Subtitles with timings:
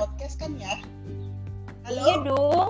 [0.00, 0.74] podcast kan ya?
[1.84, 2.00] Halo?
[2.00, 2.68] Iya dong.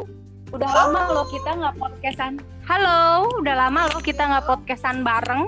[0.51, 0.90] Udah Halo?
[0.90, 2.33] lama loh kita nggak podcastan.
[2.67, 5.46] Halo, udah lama loh kita nggak podcastan bareng.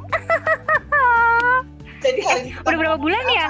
[2.02, 3.48] Jadi hari ini udah berapa bulan ya?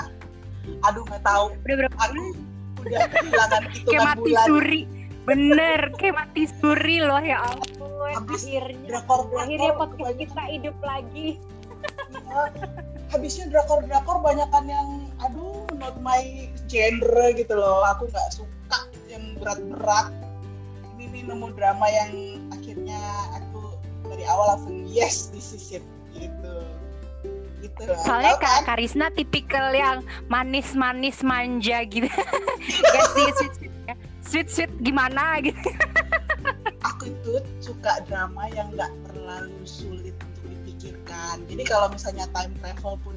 [0.89, 1.53] Aduh nggak tahu.
[1.61, 2.33] Udah berapa bulan?
[2.81, 4.47] Udah kehilangan hitungan Kayak mati bulan.
[4.49, 4.83] suri.
[5.23, 8.17] Bener, kayak mati suri loh ya ampun.
[8.17, 11.29] Habis akhirnya, drakor, drakor, akhirnya podcast kita hidup lagi.
[12.13, 12.49] Ya,
[13.13, 14.89] habisnya drakor-drakor banyakan yang
[15.83, 17.83] not my genre gitu loh.
[17.99, 18.79] Aku nggak suka
[19.11, 20.15] yang berat-berat.
[20.95, 23.03] Ini nih nemu drama yang akhirnya
[23.35, 23.75] aku
[24.07, 26.55] dari awal langsung yes this is it gitu
[27.63, 28.63] gitu soalnya kak kan?
[28.75, 32.11] Karisna tipikal yang manis-manis manja gitu
[32.93, 33.73] gak sih sweet sweet,
[34.21, 35.71] sweet sweet gimana gitu
[36.89, 42.99] aku itu suka drama yang nggak terlalu sulit untuk dipikirkan jadi kalau misalnya time travel
[43.07, 43.15] pun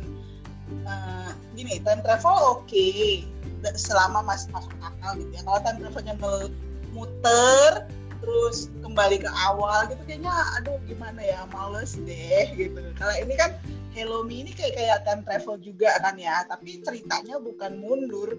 [0.85, 2.65] uh, gini time travel oke.
[2.69, 3.25] Okay,
[3.73, 5.41] selama masih masuk akal gitu ya.
[5.41, 6.15] Kalau time travelnya
[6.93, 7.71] muter
[8.23, 12.79] terus kembali ke awal gitu kayaknya aduh gimana ya males deh gitu.
[12.97, 13.57] Kalau ini kan
[13.95, 16.43] Hello Me ini kayak kayak time travel juga kan ya.
[16.51, 18.35] Tapi ceritanya bukan mundur.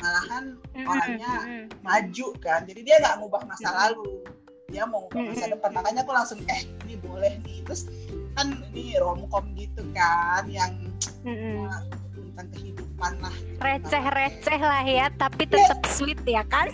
[0.00, 0.56] Malahan
[0.88, 2.64] orangnya maju kan.
[2.64, 4.24] Jadi dia nggak ngubah masa lalu.
[4.72, 5.70] Dia mau ngubah masa depan.
[5.76, 7.60] Makanya aku langsung eh ini boleh nih.
[7.68, 7.92] Terus
[8.40, 10.72] kan ini romcom gitu kan yang
[11.26, 11.58] mm-hmm.
[12.14, 13.34] tentang kehidupan lah.
[13.34, 13.58] Gitu.
[13.60, 15.92] receh-receh lah ya tapi tetap yeah.
[15.92, 16.68] sweet ya kan?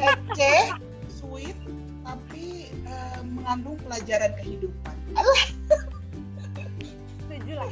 [0.00, 0.72] Receh
[1.20, 1.58] sweet
[2.02, 4.94] tapi uh, mengandung pelajaran kehidupan.
[5.16, 5.42] Allah
[7.32, 7.68] setuju lah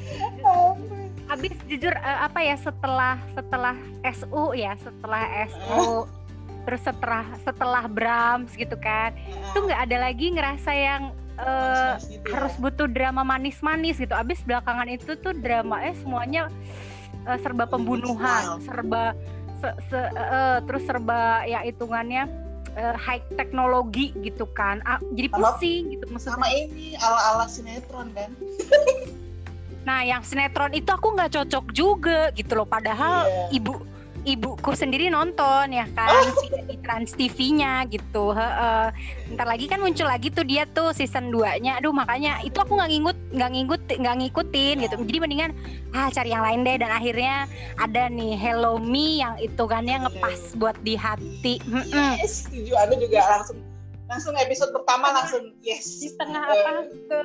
[1.30, 6.10] habis jujur uh, apa ya setelah setelah SU ya setelah SU
[6.66, 11.02] terus setelah setelah Brahms gitu kan itu nggak ada lagi ngerasa yang
[11.40, 11.94] uh,
[12.28, 14.12] harus butuh drama manis-manis gitu.
[14.12, 16.52] Abis belakangan itu tuh drama eh semuanya
[17.24, 19.16] uh, serba pembunuhan serba
[19.60, 22.28] se, se, uh, terus serba ya hitungannya
[22.76, 24.84] uh, high teknologi gitu kan.
[24.84, 26.36] Ah, jadi pusing gitu maksudnya.
[26.36, 28.30] sama ini ala-ala sinetron kan.
[29.80, 32.68] Nah, yang sinetron itu aku nggak cocok juga gitu loh.
[32.68, 33.56] Padahal yeah.
[33.56, 33.80] ibu
[34.24, 36.46] ibuku sendiri nonton ya kan oh.
[36.68, 38.34] di Trans TV-nya gitu.
[38.34, 38.48] He
[39.30, 41.78] Ntar lagi kan muncul lagi tuh dia tuh season 2-nya.
[41.78, 44.94] Aduh, makanya itu aku nggak ngikut nggak ngikut nggak ngikutin gitu.
[45.06, 45.50] Jadi mendingan
[45.94, 47.46] ah cari yang lain deh dan akhirnya
[47.78, 51.62] ada nih Hello Me yang itu kan yang ngepas buat di hati.
[51.94, 52.74] Yes, setuju.
[52.86, 53.58] Aku juga langsung
[54.10, 57.20] langsung episode pertama langsung yes di tengah apa ke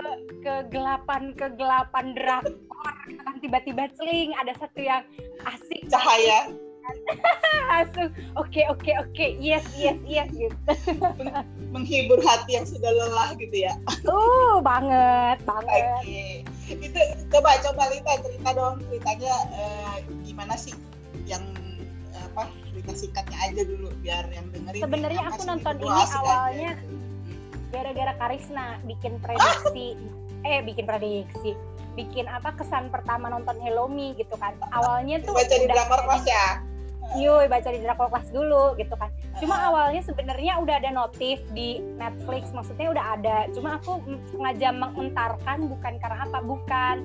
[0.45, 2.93] kegelapan kegelapan drakor
[3.25, 5.01] kan tiba-tiba celing ada satu yang
[5.49, 6.53] asik cahaya
[7.65, 9.29] langsung oke okay, oke okay, oke okay.
[9.41, 10.55] yes yes yes gitu.
[11.73, 13.73] Menghibur hati yang sudah lelah gitu ya?
[14.07, 15.83] Uh banget banget.
[16.01, 16.31] Okay.
[16.71, 20.73] itu coba coba Lita cerita dong ceritanya uh, gimana sih?
[21.27, 21.43] Yang
[22.15, 26.71] apa cerita singkatnya aja dulu biar yang dengerin sebenarnya aku nonton ini awalnya
[27.75, 29.99] gara-gara Karisna bikin prediksi.
[30.47, 31.51] Eh bikin prediksi.
[31.95, 34.55] Bikin apa kesan pertama nonton Hello Me gitu kan.
[34.71, 36.64] Awalnya tuh baca di kelas ya
[37.13, 39.13] Yui baca di drakor kelas dulu gitu kan.
[39.37, 43.37] Cuma awalnya sebenarnya udah ada notif di Netflix maksudnya udah ada.
[43.53, 44.01] Cuma aku
[44.33, 46.95] sengaja mengentarkan bukan karena apa bukan.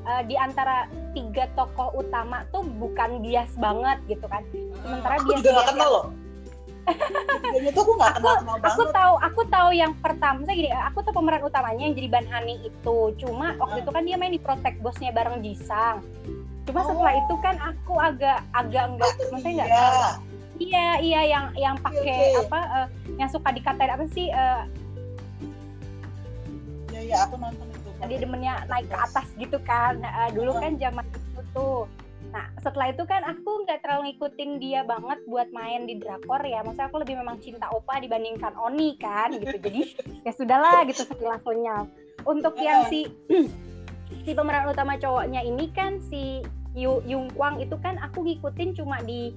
[0.00, 4.40] Uh, di antara tiga tokoh utama tuh bukan bias banget gitu kan.
[4.80, 6.06] Sementara aku bias juga gak kenal loh.
[7.60, 11.44] itu aku gak kenal, aku tahu aku tahu yang pertama saya gini aku tahu pemeran
[11.44, 12.98] utamanya yang jadi Ban Hani itu.
[13.20, 16.00] Cuma waktu itu kan dia main di Protect Bosnya bareng Jisang
[16.70, 16.88] cuma oh.
[16.94, 19.98] setelah itu kan aku agak agak enggak oh, maksudnya enggak iya.
[20.60, 22.86] iya iya yang yang pakai okay, apa uh,
[23.18, 24.62] yang suka dikatain apa sih uh,
[26.94, 27.70] ya ya aku nonton
[28.08, 30.00] dia demennya naik ke atas gitu kan.
[30.00, 31.84] Uh, dulu kan zaman itu tuh.
[32.30, 36.64] Nah setelah itu kan aku nggak terlalu ngikutin dia banget buat main di drakor ya.
[36.64, 39.58] Maksudnya aku lebih memang cinta opa dibandingkan oni kan gitu.
[39.58, 39.82] Jadi
[40.26, 41.42] ya sudahlah gitu sekilas
[42.24, 43.08] untuk yang si
[44.24, 46.44] si pemeran utama cowoknya ini kan si
[46.74, 49.34] Yu Yung Kwang itu kan aku ngikutin cuma di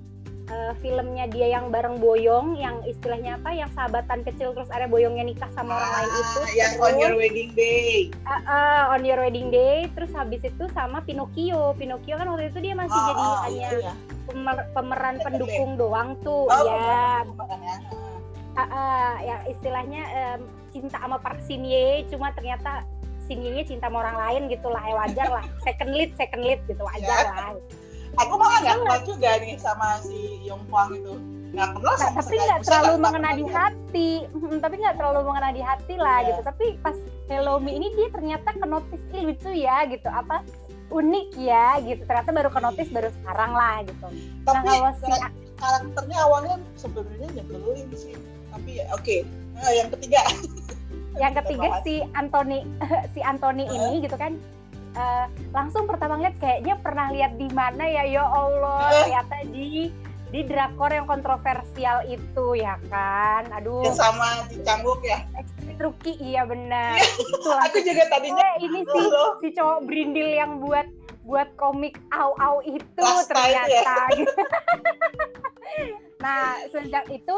[0.49, 5.23] uh, filmnya dia yang bareng Boyong yang istilahnya apa yang sahabatan kecil terus ada Boyongnya
[5.23, 7.91] nikah sama ah, orang lain itu yang terus, on your wedding day.
[8.27, 11.77] Uh, uh, on your wedding day terus habis itu sama Pinocchio.
[11.77, 13.93] Pinocchio kan waktu itu dia masih oh, jadi oh, hanya iya.
[14.27, 17.23] pemer pemeran ya, pendukung doang tuh oh, ya
[18.53, 20.41] uh, uh, ya istilahnya um,
[20.73, 22.85] cinta sama Park Shin Ye cuma ternyata
[23.27, 25.45] Shin Ye cinta sama orang lain gitulah ya wajar lah.
[25.65, 27.51] Second lead second lead gitu wajar yeah.
[27.53, 27.55] lah.
[28.21, 31.13] Aku malah nggak kenal juga nih sama si Yong Kwang itu.
[31.53, 34.11] Nggak kenal nah, tapi nggak terlalu mengena di hati.
[34.29, 36.27] Hmm, tapi nggak terlalu mengena di hati lah yeah.
[36.29, 36.41] gitu.
[36.45, 36.95] Tapi pas
[37.31, 39.01] Hello Me ini dia ternyata kenotis.
[39.17, 40.09] Lucu ya gitu.
[40.11, 40.45] Apa?
[40.93, 42.05] Unik ya gitu.
[42.05, 44.05] Ternyata baru kenotis baru sekarang lah gitu.
[44.05, 45.11] Nah, tapi nah, kalau si
[45.57, 48.13] karakternya awalnya sebenarnya nyebelin sih.
[48.53, 49.01] Tapi ya oke.
[49.01, 49.19] Okay.
[49.57, 50.21] nah, yang ketiga
[51.17, 52.65] yang ketiga si Anthony
[53.13, 53.73] si Anthony uh.
[53.73, 54.37] ini gitu kan.
[54.93, 58.05] Uh, langsung pertama lihat kayaknya pernah lihat di mana ya?
[58.05, 58.93] Ya Allah uh.
[59.05, 59.89] ternyata di
[60.33, 63.45] di drakor yang kontroversial itu ya kan?
[63.53, 63.85] Aduh.
[63.85, 65.21] Yang sama di canggung ya?
[65.77, 66.97] Ruki iya benar.
[67.21, 68.99] Itu aku juga tadinya eh, ini si
[69.41, 70.85] si cowok brindil yang buat
[71.23, 73.95] buat komik au au itu Last ternyata ya.
[74.19, 74.43] gitu.
[76.23, 77.35] nah sejak itu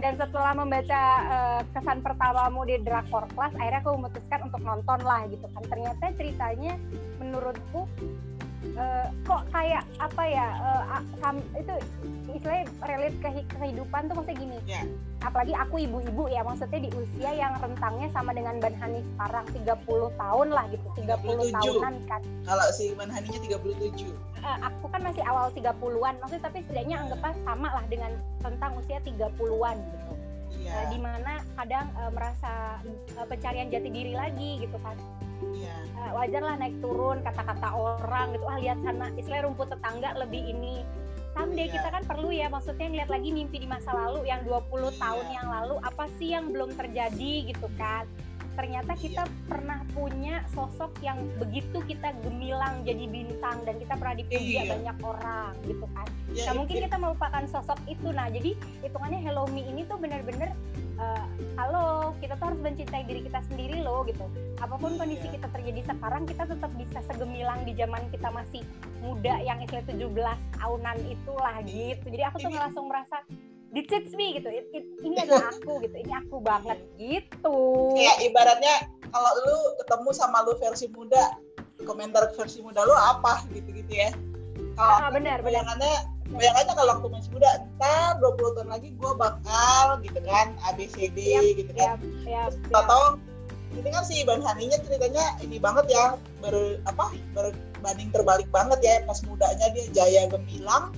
[0.00, 5.26] dan setelah membaca uh, kesan pertamamu di Drakor Class akhirnya aku memutuskan untuk nonton lah
[5.28, 6.74] gitu kan ternyata ceritanya
[7.20, 7.84] menurutku
[8.78, 11.74] uh, kok kayak apa ya uh, itu
[12.32, 13.28] istilahnya relate ke
[13.58, 14.84] kehidupan tuh maksudnya gini yeah.
[15.22, 20.20] apalagi aku ibu-ibu ya maksudnya di usia yang rentangnya sama dengan Ban Hani sekarang 30
[20.20, 21.54] tahun lah gitu 30 37.
[21.54, 24.10] tahunan kan kalau si Ban Haninya 37
[24.42, 27.02] uh, aku kan masih awal 30-an maksudnya tapi setidaknya yeah.
[27.06, 28.12] anggaplah sama lah dengan
[28.42, 30.12] rentang usia 30-an gitu
[30.62, 30.76] yeah.
[30.78, 32.80] uh, di mana kadang uh, merasa
[33.18, 34.96] uh, pencarian jati diri lagi gitu kan
[35.56, 35.80] yeah.
[35.98, 40.42] uh, wajar lah naik turun kata-kata orang gitu ah lihat sana istilah rumput tetangga lebih
[40.42, 40.82] ini
[41.32, 41.74] someday yeah.
[41.80, 44.92] kita kan perlu ya maksudnya ngeliat lagi mimpi di masa lalu yang 20 yeah.
[45.00, 48.04] tahun yang lalu apa sih yang belum terjadi gitu kan
[48.52, 49.46] ternyata kita yeah.
[49.48, 54.68] pernah punya sosok yang begitu kita gemilang jadi bintang dan kita pernah dipuji yeah.
[54.68, 56.06] banyak orang gitu kan.
[56.32, 58.08] Yeah, nah mungkin kita melupakan sosok itu.
[58.12, 60.52] Nah jadi hitungannya Hello Me ini tuh bener-bener
[61.00, 61.26] uh,
[61.56, 64.24] halo kita tuh harus mencintai diri kita sendiri loh gitu.
[64.60, 68.62] Apa pun kondisi kita terjadi sekarang kita tetap bisa segemilang di zaman kita masih
[69.02, 72.04] muda yang istilah 17 tahunan itulah gitu.
[72.06, 73.20] Jadi aku tuh langsung merasa
[73.72, 74.48] this is me gitu.
[74.52, 75.96] It, it, ini adalah aku gitu.
[75.96, 77.58] Ini aku banget gitu.
[77.96, 81.36] Ya ibaratnya kalau lu ketemu sama lu versi muda
[81.82, 84.12] komentar versi muda lu apa gitu gitu ya.
[84.76, 89.84] Kalau ah, benar bayangannya bayangannya kalau waktu masih muda entar 20 tahun lagi gue bakal
[90.00, 92.00] gitu kan ABCD yep, gitu kan.
[92.24, 93.20] yep, yep, atau
[93.72, 98.94] ini kan si Bang Haninya ceritanya ini banget ya ber apa berbanding terbalik banget ya.
[99.08, 100.92] Pas mudanya dia jaya gemilang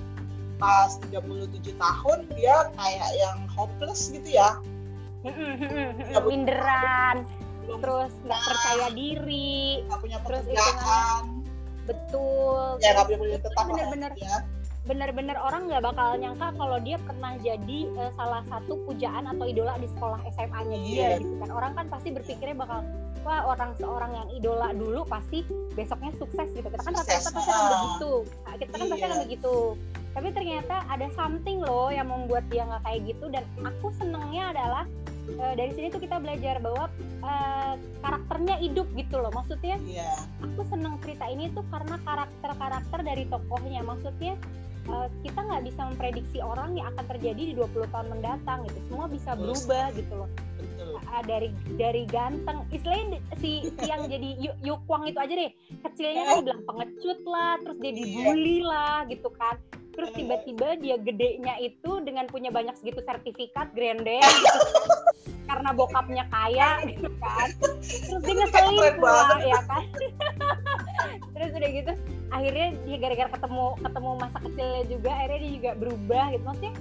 [0.65, 4.57] pas 37 tahun dia kayak yang hopeless gitu ya.
[6.25, 7.29] Minderan
[7.65, 11.45] terus nggak percaya diri nggak punya pekerjaan.
[11.85, 12.81] betul.
[12.81, 14.37] Ya nggak punya tetap bener-bener ya.
[14.85, 19.77] Benar-benar orang nggak bakal nyangka kalau dia pernah jadi uh, salah satu pujaan atau idola
[19.81, 20.97] di sekolah SMA-nya dia.
[20.97, 21.13] Yeah.
[21.25, 21.51] gitu kan.
[21.53, 22.85] Orang kan pasti berpikirnya bakal
[23.25, 26.69] wah orang seorang yang idola dulu pasti besoknya sukses gitu.
[26.69, 28.13] Kita kan rata-rata pasti akan begitu.
[28.45, 29.25] Nah, kita kan pasti akan iya.
[29.25, 29.55] begitu
[30.15, 34.87] tapi ternyata ada something loh yang membuat dia nggak kayak gitu dan aku senengnya adalah
[35.43, 36.87] uh, dari sini tuh kita belajar bahwa
[37.27, 37.75] uh,
[38.05, 39.35] karakternya hidup gitu loh.
[39.35, 40.15] Maksudnya yeah.
[40.39, 43.81] aku seneng cerita ini tuh karena karakter-karakter dari tokohnya.
[43.83, 44.39] Maksudnya
[44.87, 48.79] uh, kita nggak bisa memprediksi orang yang akan terjadi di 20 tahun mendatang gitu.
[48.91, 50.31] Semua bisa berubah gitu loh.
[51.11, 52.63] Uh, dari dari ganteng.
[52.71, 55.51] Istilahnya si, si yang jadi Yukwang itu aja deh.
[55.83, 57.99] Kecilnya kan bilang pengecut lah terus dia iya.
[57.99, 59.59] dibully lah gitu kan
[59.95, 64.61] terus tiba-tiba dia gedenya itu dengan punya banyak segitu sertifikat grandeng gitu,
[65.49, 67.49] karena bokapnya kaya gitu kan.
[67.83, 69.85] Terus dia ngeselin pula ya kan?
[71.35, 71.93] Terus udah gitu
[72.35, 76.45] akhirnya dia gara-gara ketemu ketemu masa kecilnya juga akhirnya dia juga berubah gitu.
[76.45, 76.75] Maksudnya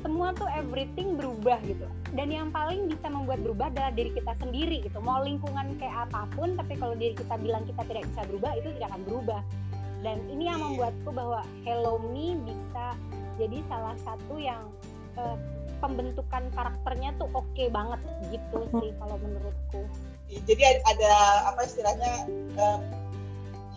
[0.00, 1.86] semua tuh everything berubah gitu.
[2.16, 4.98] Dan yang paling bisa membuat berubah adalah diri kita sendiri gitu.
[5.02, 8.68] Mau lingkungan kayak apa pun tapi kalau diri kita bilang kita tidak bisa berubah itu
[8.78, 9.40] tidak akan berubah
[10.00, 12.96] dan ini yang membuatku bahwa Hello Me bisa
[13.36, 14.68] jadi salah satu yang
[15.20, 15.36] uh,
[15.80, 19.82] pembentukan karakternya tuh oke okay banget gitu sih kalau menurutku.
[20.30, 21.12] Jadi ada
[21.50, 22.28] apa istilahnya
[22.60, 22.80] uh,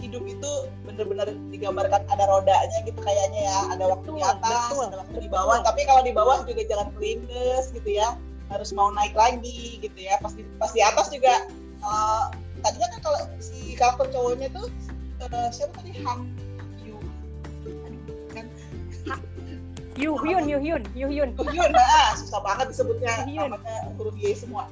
[0.04, 0.52] hidup itu
[0.84, 3.60] benar-benar digambarkan ada rodanya gitu kayaknya ya.
[3.76, 5.24] Ada waktu betul, di atas betul, ada waktu betul.
[5.24, 5.58] di bawah.
[5.64, 8.16] Tapi kalau di bawah juga jangan kelindes gitu ya.
[8.52, 10.20] Harus mau naik lagi gitu ya.
[10.20, 11.48] Pas di pas di atas juga
[11.82, 12.30] uh,
[12.62, 14.68] tadinya kan kalau si karakter cowoknya tuh
[15.32, 15.92] uh, siapa tadi?
[16.04, 16.28] Han
[16.84, 16.98] Yu.
[18.36, 18.48] Kan.
[19.94, 21.30] Yu Hyun Yu Hyun Yu Hyun.
[21.38, 23.24] Yu Hyun nah susah banget disebutnya.
[23.30, 24.68] Namanya huruf Y semua.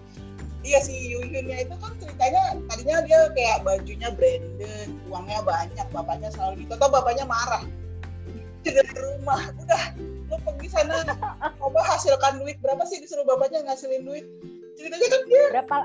[0.62, 6.30] Iya si Yu Hyunnya itu kan ceritanya tadinya dia kayak bajunya branded uangnya banyak bapaknya
[6.34, 7.64] selalu gitu atau bapaknya marah.
[8.62, 9.42] Dari rumah.
[9.58, 9.84] Udah
[10.30, 11.06] lu pergi sana
[11.62, 12.58] coba hasilkan duit.
[12.62, 14.26] Berapa sih disuruh bapaknya ngasilin duit?
[14.78, 15.78] Ceritanya kan dia berapa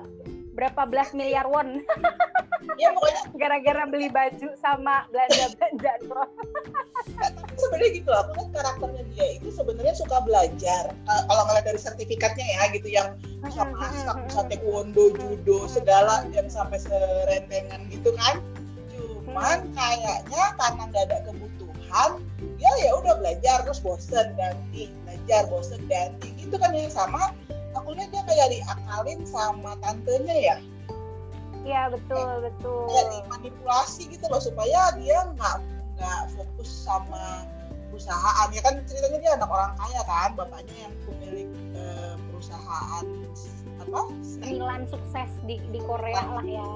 [0.56, 1.84] berapa belas miliar won?
[2.80, 5.92] Ya pokoknya gara-gara beli baju sama belanja belanja
[7.56, 10.92] sebenarnya gitu loh kan karakternya dia itu sebenarnya suka belajar.
[11.06, 16.80] Kalau ngeliat dari sertifikatnya ya gitu yang bisa masak bisa taekwondo judo segala yang sampai
[16.80, 18.42] serentengan gitu kan.
[18.92, 22.10] Cuman kayaknya karena nggak ada kebutuhan
[22.56, 27.32] dia ya udah belajar terus bosen ganti belajar bosen ganti gitu kan yang sama
[27.76, 30.56] aku lihat dia kayak diakalin sama tantenya ya
[31.66, 32.82] Iya betul kayak, betul.
[32.86, 35.56] Kayak dimanipulasi gitu loh supaya dia nggak
[35.98, 37.42] nggak fokus sama
[37.90, 43.04] perusahaan ya kan ceritanya dia anak orang kaya kan bapaknya yang pemilik uh, perusahaan
[43.82, 44.00] apa?
[44.22, 46.70] Sembilan sukses di di Korea lah ya.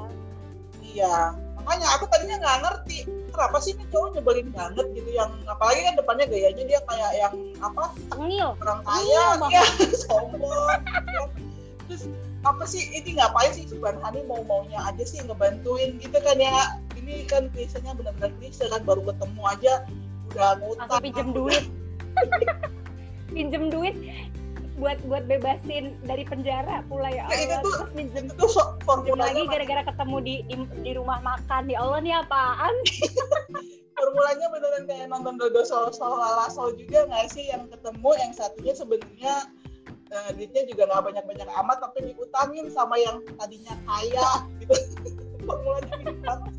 [0.82, 1.16] Iya
[1.60, 2.98] makanya aku tadinya nggak ngerti
[3.30, 7.34] kenapa sih ini cowok nyebelin banget gitu yang apalagi kan depannya gayanya dia kayak yang
[7.62, 7.84] apa?
[8.10, 8.48] Tengil.
[8.60, 9.24] Orang kaya
[9.54, 9.64] ya
[9.96, 10.80] sombong.
[11.88, 12.02] Terus
[12.44, 16.80] apa sih ini ngapain sih Subhan Hani mau maunya aja sih ngebantuin gitu kan ya.
[16.98, 19.72] Ini kan biasanya benar-benar klise kan baru ketemu aja
[20.34, 21.00] udah ngutang.
[21.00, 21.64] Pinjem duit.
[23.34, 23.94] Pinjem duit
[24.80, 27.36] buat buat bebasin dari penjara pula ya Allah.
[27.36, 28.50] Nah, itu tuh, Terus minjem, itu tuh
[28.88, 32.74] formulanya lagi gara-gara ketemu di, di di rumah makan ya Allah nih apaan?
[34.00, 38.32] formulanya beneran kayak nonton Dodo Sol Sol Lala Sol juga nggak sih yang ketemu yang
[38.32, 39.34] satunya sebenarnya
[40.16, 44.28] uh, duitnya juga nggak banyak-banyak amat tapi diutangin sama yang tadinya kaya
[44.64, 44.74] gitu
[45.46, 46.52] formulanya gini banget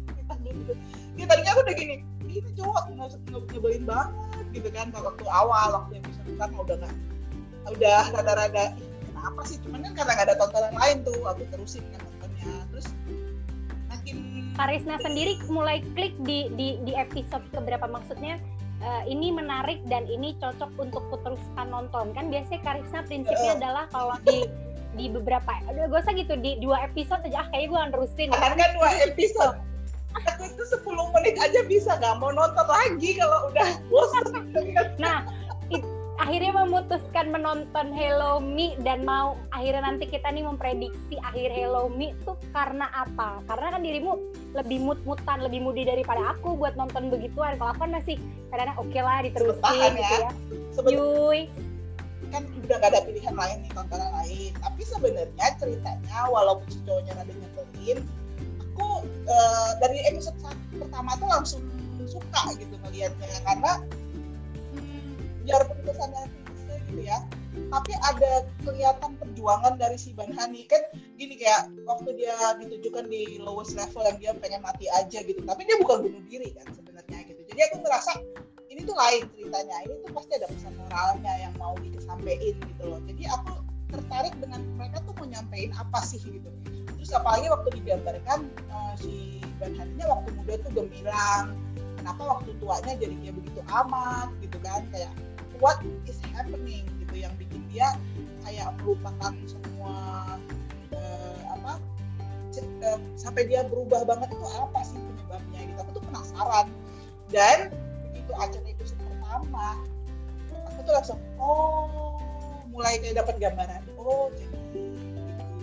[0.45, 0.73] gitu.
[1.17, 1.95] Ya, tadinya aku udah gini
[2.31, 2.83] ini cowok
[3.51, 6.95] nyebelin banget gitu kan waktu awal waktu yang bisa kan udah nggak
[7.69, 8.73] udah rada-rada
[9.21, 12.53] kenapa sih cuman kan karena nggak ada tontonan lain tuh aku terusin kan nontonnya.
[12.73, 12.87] Terus
[13.93, 14.17] makin
[14.57, 18.41] Karisna sendiri mulai klik di di di episode keberapa maksudnya?
[18.81, 22.17] Uh, ini menarik dan ini cocok untuk kuteruskan nonton.
[22.17, 23.57] Kan biasanya Karisna prinsipnya uh.
[23.61, 24.49] adalah kalau di
[24.97, 28.27] di beberapa aduh gue usah gitu di dua episode aja ah kayaknya gue akan terusin
[28.33, 29.57] kan kan dua episode.
[30.11, 34.43] Aku itu 10 menit aja bisa nggak mau nonton lagi kalau udah bosan
[35.03, 35.23] nah
[36.21, 42.13] akhirnya memutuskan menonton Hello Me dan mau akhirnya nanti kita nih memprediksi akhir Hello Me
[42.21, 43.41] tuh karena apa?
[43.49, 44.21] Karena kan dirimu
[44.53, 47.57] lebih mut-mutan, lebih mudi daripada aku buat nonton begituan.
[47.57, 48.21] Kalau aku kan masih
[48.53, 50.31] kadang-kadang oke okay lah diterusin gitu ya.
[50.93, 51.39] Yuy.
[52.29, 54.51] Kan udah gak ada pilihan lain nih tontonan lain.
[54.61, 57.99] Tapi sebenarnya ceritanya walaupun si cowoknya ada nyebelin,
[58.61, 60.37] aku uh, dari episode
[60.77, 61.61] pertama tuh langsung
[62.05, 63.73] suka gitu ngelihatnya karena
[65.43, 67.19] biar kesannya klise gitu ya.
[67.51, 70.63] Tapi ada kelihatan perjuangan dari si Ban Hani.
[70.71, 70.79] Kan
[71.19, 75.43] gini kayak waktu dia ditujukan di lowest level yang dia pengen mati aja gitu.
[75.43, 77.41] Tapi dia bukan bunuh diri kan sebenarnya gitu.
[77.51, 78.12] Jadi aku ngerasa
[78.71, 79.77] ini tuh lain ceritanya.
[79.83, 83.00] Ini tuh pasti ada pesan moralnya yang mau disampaikan gitu loh.
[83.03, 83.51] Jadi aku
[83.91, 86.48] tertarik dengan mereka tuh mau nyampein apa sih gitu.
[86.95, 91.60] Terus apalagi waktu digambarkan uh, si Ban Haninya waktu muda tuh gemilang.
[92.00, 94.88] Kenapa waktu tuanya jadi dia begitu amat gitu kan?
[94.89, 95.12] Kayak
[95.61, 95.77] what
[96.09, 97.93] is happening gitu yang bikin dia
[98.41, 99.93] kayak melupakan semua
[100.91, 101.77] uh, apa
[102.81, 105.79] uh, sampai dia berubah banget itu apa sih penyebabnya gitu.
[105.85, 106.67] Aku tuh penasaran.
[107.31, 107.71] Dan
[108.11, 108.83] begitu acara itu
[109.31, 109.79] pertama
[110.51, 112.19] aku tuh langsung oh
[112.71, 115.21] mulai kayak dapat gambaran oh jadi gitu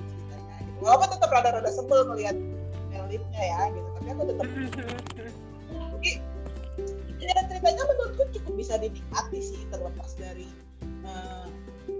[0.09, 0.81] ceritanya gitu.
[0.81, 2.37] Walaupun tetap rada-rada sebel ngelihat
[2.97, 4.47] elitnya ya gitu tapi aku tetap
[7.59, 10.47] ceritanya menurutku cukup bisa dinikmati sih terlepas dari
[11.03, 11.51] uh,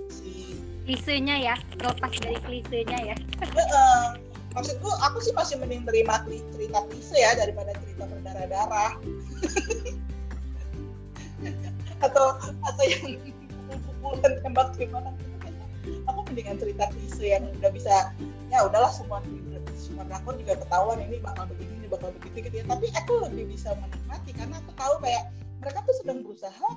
[0.07, 0.55] si
[0.87, 3.17] klisenya ya terlepas dari klisenya ya.
[3.43, 4.15] Uh,
[4.55, 6.23] maksudku aku sih masih mending terima
[6.55, 9.03] cerita klise ya daripada cerita berdarah-darah.
[12.07, 13.19] Atau atau yang
[13.67, 15.15] pukul-pukulan tembak-tembakan
[16.07, 18.15] aku mendingan cerita klise yang udah bisa
[18.55, 19.19] ya udahlah semua
[19.75, 22.65] semua drakor juga ketahuan ini bakal begini ini bakal begitu gitu ya.
[22.71, 25.27] Tapi aku lebih bisa menikmati karena aku tahu kayak
[25.59, 26.69] mereka tuh sedang berusaha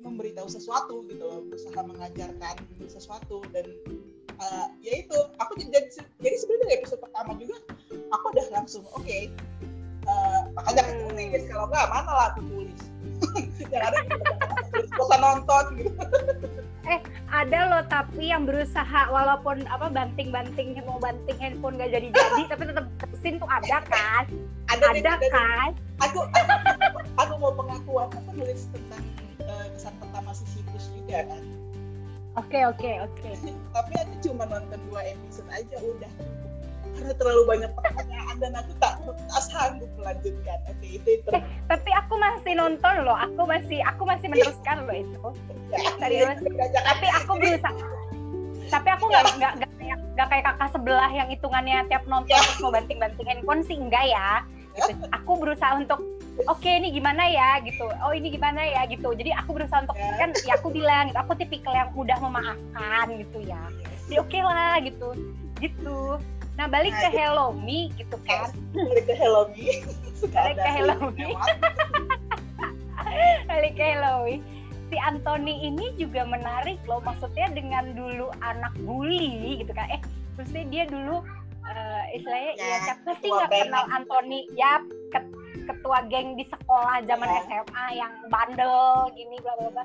[0.00, 2.56] memberitahu sesuatu gitu loh berusaha mengajarkan
[2.88, 3.68] sesuatu dan
[4.40, 7.56] uh, ya itu aku jadi jadi sebenarnya dari episode pertama juga
[8.14, 9.28] aku udah langsung oke okay,
[10.08, 12.80] uh, makanya aku tulis kalau nggak mana lah aku tulis?
[13.72, 14.00] Yang ada
[14.96, 15.92] bosan nonton gitu
[16.90, 22.62] eh ada loh tapi yang berusaha walaupun apa banting-banting mau banting handphone gak jadi-jadi tapi
[22.66, 24.24] tetap terusin tuh ada kan?
[24.74, 25.70] Ada, ada kan?
[26.02, 26.26] Aku,
[27.14, 29.04] aku mau pengakuan aku nulis tentang
[29.46, 31.42] uh, kesan pertama si siklus juga kan.
[32.38, 33.18] Oke okay, oke okay, oke.
[33.22, 33.54] Okay.
[33.70, 36.12] tapi aku cuma nonton dua episode aja udah
[36.96, 39.00] karena terlalu banyak pertanyaan dan aku tak
[39.50, 40.58] sanggup melanjutkan.
[40.70, 41.28] Oke itu itu.
[41.34, 43.16] Eh, tapi aku masih nonton loh.
[43.16, 45.20] Aku masih aku masih meneruskan loh itu.
[45.70, 46.34] Ya,
[46.86, 47.72] tapi aku berusaha.
[48.70, 49.36] Tapi aku nggak iya.
[49.36, 53.26] nggak nggak kayak nggak kayak kakak sebelah yang hitungannya tiap nonton terus mau banting banting
[53.26, 54.46] handphone sih enggak ya.
[54.70, 55.02] Gitu.
[55.10, 55.98] aku berusaha untuk
[56.46, 57.58] oke okay, ini gimana ya?
[57.66, 57.84] Gitu.
[58.06, 58.86] Oh ini gimana ya?
[58.86, 59.08] Gitu.
[59.10, 63.38] Jadi aku berusaha untuk kan ya aku bilang gitu aku tipikal yang mudah memaafkan gitu
[63.44, 63.60] ya.
[64.06, 65.08] Jadi oke okay lah gitu.
[65.58, 65.98] Gitu
[66.60, 68.52] Nah balik nah, ke Hello Me gitu kan.
[68.76, 69.80] Balik ke Hello Me.
[70.36, 71.32] balik ke Hello Me.
[73.50, 74.38] balik ke Eloy
[74.90, 80.02] si Anthony ini juga menarik loh maksudnya dengan dulu anak bully gitu kan eh
[80.34, 81.22] maksudnya dia dulu
[81.66, 84.82] uh, istilahnya ya, ya siapa sih nggak kenal Anthony ya
[85.70, 87.38] ketua geng di sekolah zaman ya.
[87.46, 89.84] SMA yang bandel gini bla bla bla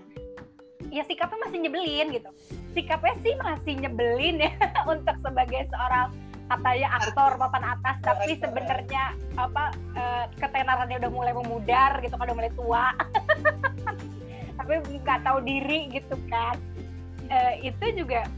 [0.90, 2.30] ya sikapnya masih nyebelin gitu
[2.74, 4.52] sikapnya sih masih nyebelin ya
[4.94, 6.10] untuk sebagai seorang
[6.46, 12.38] katanya aktor papan atas tapi sebenarnya apa uh, ketenarannya udah mulai memudar gitu kan udah
[12.38, 12.94] mulai tua.
[14.62, 14.72] Tapi
[15.04, 16.56] nggak tahu diri gitu kan.
[17.26, 18.30] Uh, itu juga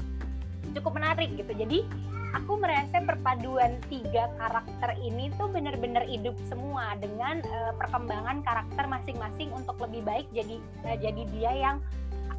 [0.76, 1.52] cukup menarik gitu.
[1.56, 1.88] Jadi
[2.36, 9.48] aku merasa perpaduan tiga karakter ini tuh benar-benar hidup semua dengan uh, perkembangan karakter masing-masing
[9.56, 11.76] untuk lebih baik jadi uh, jadi dia yang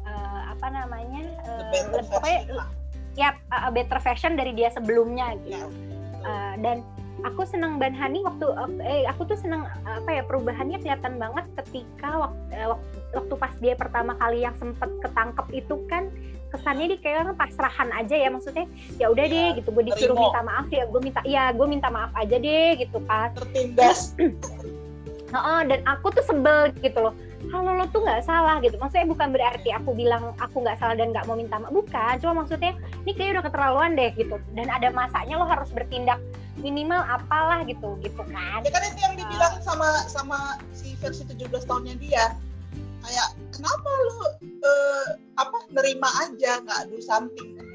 [0.06, 2.46] uh, apa namanya uh, lebih
[3.18, 5.66] ya uh, better fashion dari dia sebelumnya gitu.
[6.22, 6.86] uh, dan
[7.26, 8.46] aku senang Ban Hani waktu
[8.86, 12.68] eh aku tuh senang apa ya perubahannya kelihatan banget ketika waktu, eh,
[13.14, 16.06] waktu pas dia pertama kali yang sempet ketangkep itu kan
[16.48, 18.64] kesannya dia kayak pasrahan aja ya maksudnya
[18.96, 19.68] ya udah ya, deh gitu.
[19.74, 20.24] Gue disuruh terima.
[20.30, 24.14] minta maaf ya gue minta ya gue minta maaf aja deh gitu kan tertindas.
[25.28, 27.12] Oh, dan aku tuh sebel gitu loh
[27.48, 31.10] kalau lo tuh nggak salah gitu maksudnya bukan berarti aku bilang aku nggak salah dan
[31.10, 32.72] nggak mau minta maaf bukan cuma maksudnya
[33.04, 34.36] ini kayak udah keterlaluan deh gitu.
[34.52, 36.20] Dan ada masanya lo harus bertindak
[36.58, 38.60] minimal apalah gitu gitu kan.
[38.64, 42.36] Ya kan itu yang dibilang sama sama si versi 17 tahunnya dia.
[42.98, 44.28] Kayak kenapa lo uh,
[45.38, 47.67] apa nerima aja nggak do something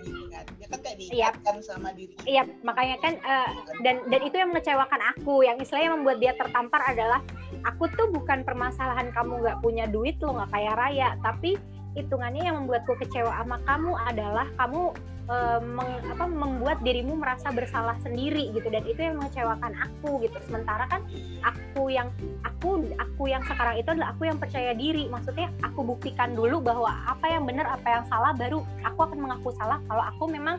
[0.74, 1.34] kan kayak yep.
[1.62, 2.14] sama diri.
[2.26, 3.50] Iya makanya kan uh,
[3.86, 5.46] dan dan itu yang mengecewakan aku.
[5.46, 7.22] Yang istilahnya membuat dia tertampar adalah
[7.62, 11.10] aku tuh bukan permasalahan kamu nggak punya duit lo nggak kaya raya.
[11.22, 11.56] Tapi
[11.94, 14.94] hitungannya yang membuatku kecewa sama kamu adalah kamu
[15.30, 18.68] e, meng, apa, membuat dirimu merasa bersalah sendiri gitu.
[18.70, 20.38] Dan itu yang mengecewakan aku gitu.
[20.50, 21.06] Sementara kan
[21.46, 22.10] aku yang
[22.42, 25.06] aku aku yang sekarang itu adalah aku yang percaya diri.
[25.08, 29.50] Maksudnya aku buktikan dulu bahwa apa yang benar apa yang salah baru aku akan mengaku
[29.56, 30.58] salah kalau aku memang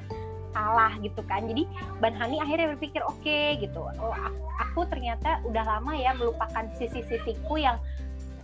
[0.54, 1.50] salah gitu kan.
[1.50, 1.66] Jadi
[1.98, 3.82] Ban Hani akhirnya berpikir oke okay, gitu.
[3.82, 7.76] Oh aku, aku ternyata udah lama ya melupakan sisi-sisiku yang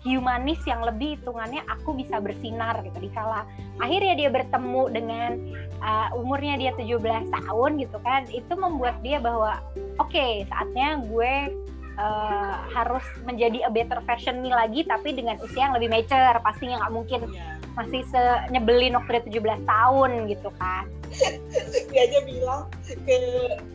[0.01, 3.45] humanis yang lebih hitungannya aku bisa bersinar gitu dikala
[3.81, 5.31] akhirnya dia bertemu dengan
[5.81, 8.29] uh, umurnya dia 17 tahun gitu kan.
[8.31, 9.61] Itu membuat dia bahwa
[9.99, 11.33] oke okay, saatnya gue
[11.97, 16.39] uh, harus menjadi a better version me lagi tapi dengan usia yang lebih mature.
[16.45, 17.57] Pastinya nggak mungkin yeah.
[17.75, 20.85] masih senyebelin waktu dia 17 tahun gitu kan.
[21.91, 23.19] Dia aja bilang ke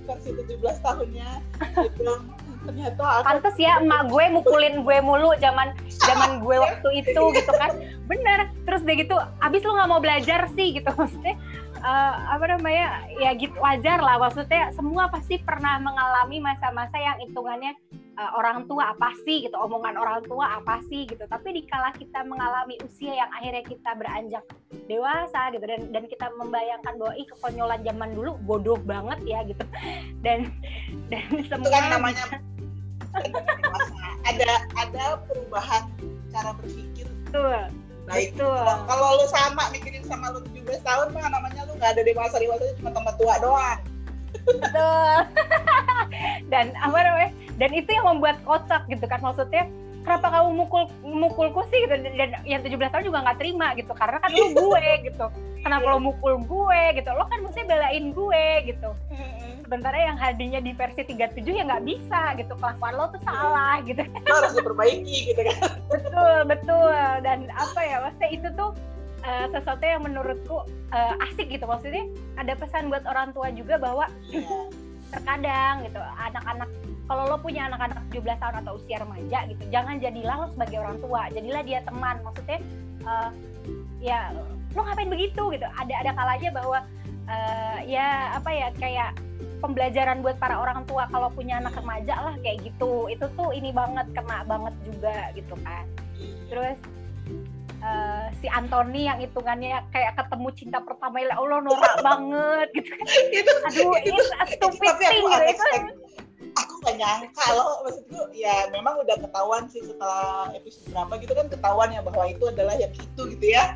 [0.08, 1.44] versi 17 tahunnya
[1.76, 2.32] dia bilang
[2.66, 5.72] ternyata aku pantes ya emak gue mukulin gue mulu zaman
[6.10, 7.72] zaman gue waktu itu gitu kan.
[8.06, 11.38] Bener terus dia gitu abis lu nggak mau belajar sih gitu maksudnya
[11.86, 14.18] uh, apa namanya ya gitu wajar lah.
[14.18, 17.78] Maksudnya semua pasti pernah mengalami masa-masa yang hitungannya
[18.18, 21.22] uh, orang tua apa sih gitu omongan orang tua apa sih gitu.
[21.26, 24.44] Tapi dikala kita mengalami usia yang akhirnya kita beranjak
[24.86, 29.66] dewasa gitu dan dan kita membayangkan bahwa ih kekonyolan zaman dulu bodoh banget ya gitu.
[30.22, 30.50] Dan
[31.10, 32.26] dan semua kan namanya
[34.30, 35.84] ada ada perubahan
[36.34, 37.08] cara berpikir.
[37.30, 37.72] Betul.
[38.06, 38.38] baik.
[38.38, 38.70] Betul.
[38.86, 42.64] kalau lu sama mikirin sama lu 17 tahun mah namanya lu nggak ada dewasa dewasa
[42.78, 43.80] cuma tambah tua doang.
[44.46, 45.18] Betul.
[46.52, 47.32] Dan apa namanya?
[47.58, 49.66] Dan itu yang membuat kocak gitu kan maksudnya
[50.06, 51.82] kenapa kamu mukul mukulku sih?
[51.82, 55.26] Gitu dan yang 17 tahun juga nggak terima gitu karena kan lu gue gitu.
[55.66, 56.82] Kenapa lo mukul gue?
[57.02, 57.10] gitu.
[57.10, 58.94] Lo kan mesti belain gue gitu
[59.66, 62.54] sementara yang hadirnya di versi 37 ya nggak bisa gitu.
[62.56, 64.06] Kelakuan lo tuh salah gitu.
[64.30, 65.58] Harus diperbaiki gitu kan.
[65.94, 66.94] Betul betul.
[67.26, 68.72] Dan apa ya maksudnya itu tuh
[69.26, 71.66] uh, sesuatu yang menurutku uh, asik gitu.
[71.66, 72.06] Maksudnya
[72.38, 74.46] ada pesan buat orang tua juga bahwa yeah.
[75.14, 76.70] terkadang gitu anak-anak
[77.06, 80.98] kalau lo punya anak-anak 17 tahun atau usia remaja gitu jangan jadilah lo sebagai orang
[81.02, 81.22] tua.
[81.34, 82.16] Jadilah dia teman.
[82.22, 82.60] Maksudnya
[83.06, 83.30] uh,
[84.02, 84.30] ya
[84.74, 85.68] lo ngapain begitu gitu.
[85.78, 86.80] Ada ada kalanya bahwa
[87.30, 89.12] uh, ya apa ya kayak
[89.66, 93.10] pembelajaran buat para orang tua kalau punya anak remaja lah kayak gitu.
[93.10, 95.86] Itu tuh ini banget kena banget juga gitu kan.
[96.54, 96.78] Terus
[97.82, 103.08] uh, si Anthony yang hitungannya kayak ketemu cinta pertama ya Allah norak banget gitu kan.
[103.34, 104.24] Itu, aduh itu, itu
[104.54, 105.44] stupid thing gitu.
[105.50, 105.66] itu
[106.56, 111.48] aku gak nyangka loh maksudku ya memang udah ketahuan sih setelah episode berapa gitu kan
[111.52, 113.76] ketahuan ya bahwa itu adalah yang itu gitu ya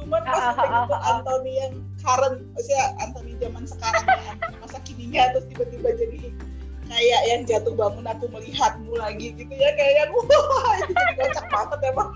[0.00, 5.22] cuman pas uh, uh, uh, Anthony yang current maksudnya Anthony zaman sekarang ya masa kininya
[5.36, 6.20] terus tiba-tiba jadi
[6.90, 11.46] kayak yang jatuh bangun aku melihatmu lagi gitu ya kayak yang wah itu jadi kocak
[11.46, 12.08] banget emang.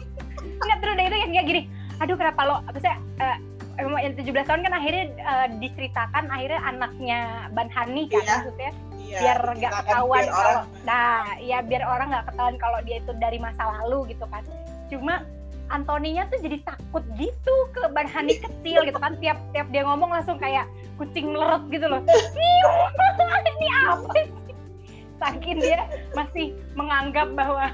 [0.43, 1.63] Nggak terus itu yang kayak gini
[2.03, 3.39] aduh kenapa lo maksudnya uh,
[3.79, 7.21] yang 17 tahun kan akhirnya uh, diceritakan akhirnya anaknya
[7.55, 8.35] Ban Hani kan iya.
[8.39, 8.71] maksudnya
[9.03, 13.39] iya, biar nggak ketahuan kalau nah ya biar orang nggak ketahuan kalau dia itu dari
[13.39, 14.43] masa lalu gitu kan.
[14.91, 15.27] Cuma
[15.73, 19.17] Antoninya tuh jadi takut gitu ke Ban Hani kecil gitu kan.
[19.21, 20.69] Tiap tiap dia ngomong langsung kayak
[21.01, 22.03] kucing melerot gitu loh.
[23.55, 24.27] Ini apa sih?
[25.23, 27.73] Saking dia masih menganggap bahwa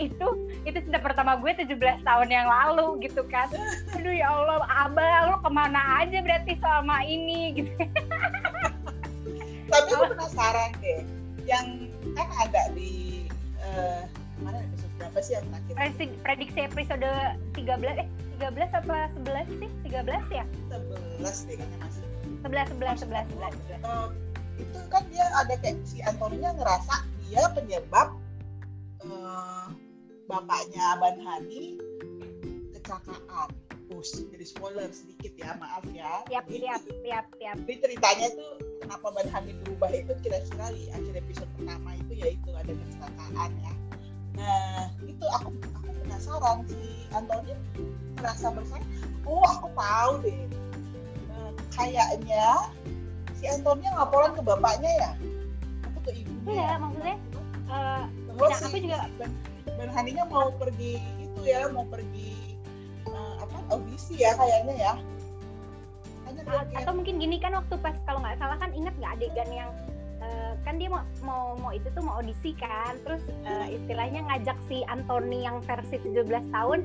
[0.00, 0.26] itu
[0.64, 3.48] itu cinta pertama gue 17 tahun yang lalu gitu kan.
[3.92, 7.72] Aduh ya Allah abah lo ke mana aja berarti selama ini gitu.
[9.68, 11.00] Tapi gue penasaran deh
[11.44, 13.28] yang kan ada di
[13.60, 14.04] uh,
[14.42, 17.10] mana episode berapa sih yang terakhir prediksi, prediksi episode
[17.54, 18.08] 13 eh
[18.42, 20.44] 13 apa 11 sih 13 ya
[21.22, 22.04] 11 deh kayaknya masih
[22.42, 23.86] 11 11 11 11, 11.
[23.86, 24.08] Uh,
[24.58, 26.94] itu kan dia ada kayak si Antoninya ngerasa
[27.26, 28.08] dia penyebab
[29.06, 29.68] uh,
[30.30, 31.78] bapaknya Ban Hani
[32.76, 33.50] kecelakaan.
[33.84, 36.24] Push, jadi spoiler sedikit ya, maaf ya.
[36.24, 37.56] Siap, siap, siap, siap.
[37.68, 42.50] Jadi ceritanya tuh kenapa Ban Hani berubah itu kira-kira di akhir episode pertama itu yaitu
[42.56, 43.72] ada kecelakaan ya.
[44.34, 46.80] Nah, itu aku aku penasaran si
[47.14, 47.54] Antoni
[48.18, 48.86] merasa bersalah.
[49.24, 50.42] Oh, aku tahu deh.
[51.30, 52.70] Nah, kayaknya
[53.38, 55.10] si Antonia laporan ke bapaknya ya?
[55.90, 56.58] Aku ke ibunya.
[56.58, 57.16] Iya, maksudnya
[57.70, 59.30] uh, nah, si aku juga Ben,
[59.76, 62.58] ben Haninya mau pergi itu ya mau pergi
[63.08, 64.94] uh, apa audisi ya kayaknya ya
[66.44, 69.70] A atau mungkin gini kan waktu pas kalau nggak salah kan ingat nggak adegan yang
[70.24, 72.96] uh, kan dia mau mau mau itu tuh mau audisi kan.
[73.04, 76.80] Terus uh, istilahnya ngajak si Anthony yang versi 17 tahun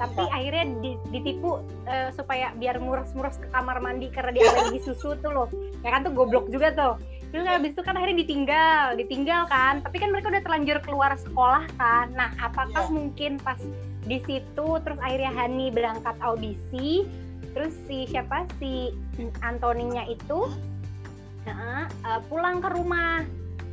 [0.00, 0.32] tapi ya.
[0.32, 0.64] akhirnya
[1.12, 5.48] ditipu uh, supaya biar murus-murus ke kamar mandi karena dia alergi susu tuh loh.
[5.86, 6.94] Ya kan tuh goblok juga tuh.
[7.30, 9.84] Terus habis itu kan akhirnya ditinggal ditinggal kan.
[9.86, 12.10] Tapi kan mereka udah terlanjur keluar sekolah kan.
[12.16, 12.92] Nah apakah yeah.
[12.92, 13.60] mungkin pas
[14.08, 17.06] di situ terus akhirnya Hani berangkat audisi
[17.52, 18.94] terus si siapa si
[19.42, 20.48] Antoninya itu
[21.48, 23.24] uh, uh, pulang ke rumah.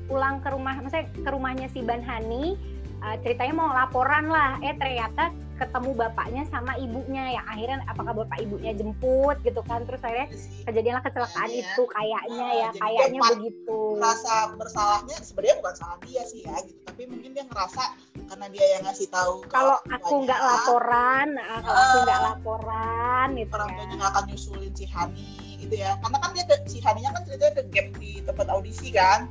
[0.08, 2.56] Pulang ke rumah maksudnya ke rumahnya si Ban Hani
[3.04, 4.56] uh, ceritanya mau laporan lah.
[4.64, 7.42] Eh ternyata ketemu bapaknya sama ibunya ya.
[7.50, 9.84] Akhirnya apakah bapak ibunya jemput gitu kan.
[9.84, 10.30] Terus akhirnya
[10.70, 13.80] kejadianlah kecelakaan ya, itu kayaknya uh, ya kayaknya begitu.
[13.98, 16.80] rasa bersalahnya sebenarnya bukan salah dia sih ya gitu.
[16.88, 17.84] Tapi mungkin dia ngerasa
[18.28, 23.52] karena dia yang ngasih tahu kalau aku nggak laporan uh, kalau aku nggak laporan gitu
[23.56, 26.00] orang tuanya nggak akan nyusulin si Hani gitu ya.
[26.00, 29.28] Karena kan dia ke, si Haninya kan ceritanya ke gap di tempat audisi kan.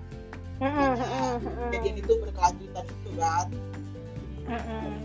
[1.73, 3.47] Kejadian itu berkelanjutan itu kan.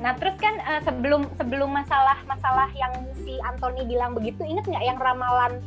[0.04, 2.94] Nah terus kan uh, sebelum sebelum masalah masalah yang
[3.26, 5.58] si Anthony bilang begitu, inget nggak yang ramalan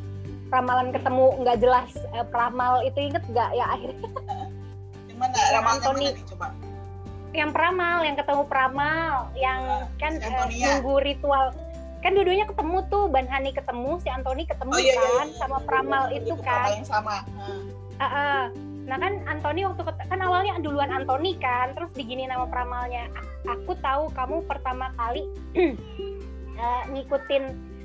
[0.52, 4.08] ramalan ketemu nggak jelas uh, peramal itu inget nggak ya akhirnya?
[5.10, 5.36] Yang mana?
[5.54, 6.06] Ramalan Anthony?
[6.10, 6.46] Yang, coba?
[7.34, 11.50] yang peramal, yang ketemu peramal, yang uh, kan si uh, nunggu ritual
[12.04, 15.38] kan dua-duanya ketemu tuh Ban Hani ketemu si Anthony ketemu oh, iya, iya, kan iya,
[15.40, 16.68] sama iya, peramal iya, itu, itu kan.
[16.76, 17.16] Yang sama.
[17.96, 18.42] Uh, uh,
[18.84, 23.08] Nah kan Anthony waktu kan awalnya duluan Anthony kan, terus digini nama peramalnya.
[23.48, 25.24] Aku tahu kamu pertama kali
[26.60, 27.42] uh, ngikutin,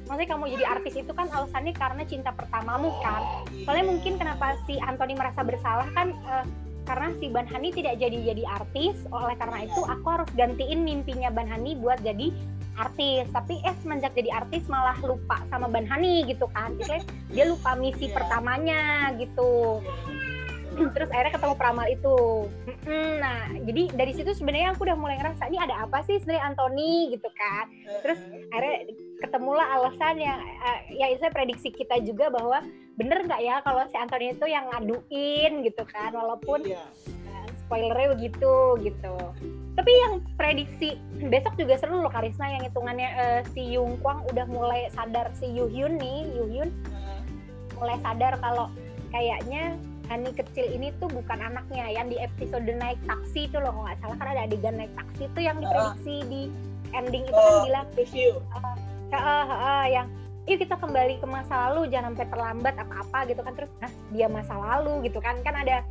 [0.07, 3.47] maksudnya kamu jadi artis itu kan alasannya karena cinta pertamamu kan.
[3.63, 6.43] Soalnya mungkin kenapa si Anthony merasa bersalah kan uh,
[6.83, 11.31] karena si Ban Hani tidak jadi jadi artis, oleh karena itu aku harus gantiin mimpinya
[11.31, 12.33] Ban Hani buat jadi
[12.79, 13.27] artis.
[13.29, 16.73] Tapi eh semenjak jadi artis malah lupa sama Ban Hani gitu kan.
[16.79, 17.03] Jadi
[17.35, 18.15] dia lupa misi yeah.
[18.15, 18.81] pertamanya
[19.19, 19.83] gitu.
[20.95, 22.17] Terus akhirnya ketemu peramal itu.
[23.19, 27.11] Nah jadi dari situ sebenarnya aku udah mulai ngerasa ini ada apa sih sebenarnya Anthony?
[27.11, 27.65] gitu kan.
[28.05, 28.19] Terus
[28.53, 28.77] akhirnya
[29.19, 32.63] ketemulah alasan yang uh, ya itu prediksi kita juga bahwa
[32.95, 36.15] bener nggak ya kalau si Anthony itu yang ngaduin gitu kan.
[36.15, 36.83] Walaupun iya.
[37.69, 39.15] Uh, spoilernya begitu gitu.
[39.77, 40.97] Tapi yang prediksi
[41.33, 45.45] besok juga seru loh Karisna yang hitungannya uh, si Yung Kwang udah mulai sadar si
[45.45, 46.69] Yu Hyun nih Yu Hyun
[47.79, 48.67] mulai sadar kalau
[49.13, 49.79] kayaknya
[50.09, 54.17] Hani kecil ini tuh bukan anaknya yang di episode naik taksi itu loh nggak salah
[54.17, 56.41] karena ada adegan naik taksi itu yang diprediksi uh, di
[56.97, 58.73] ending itu uh, kan bilang review uh,
[59.13, 60.09] uh, uh, uh, yang
[60.49, 63.53] yuk kita kembali ke masa lalu jangan sampai terlambat apa-apa gitu kan.
[63.53, 65.37] Terus nah dia masa lalu gitu kan.
[65.45, 65.85] Kan ada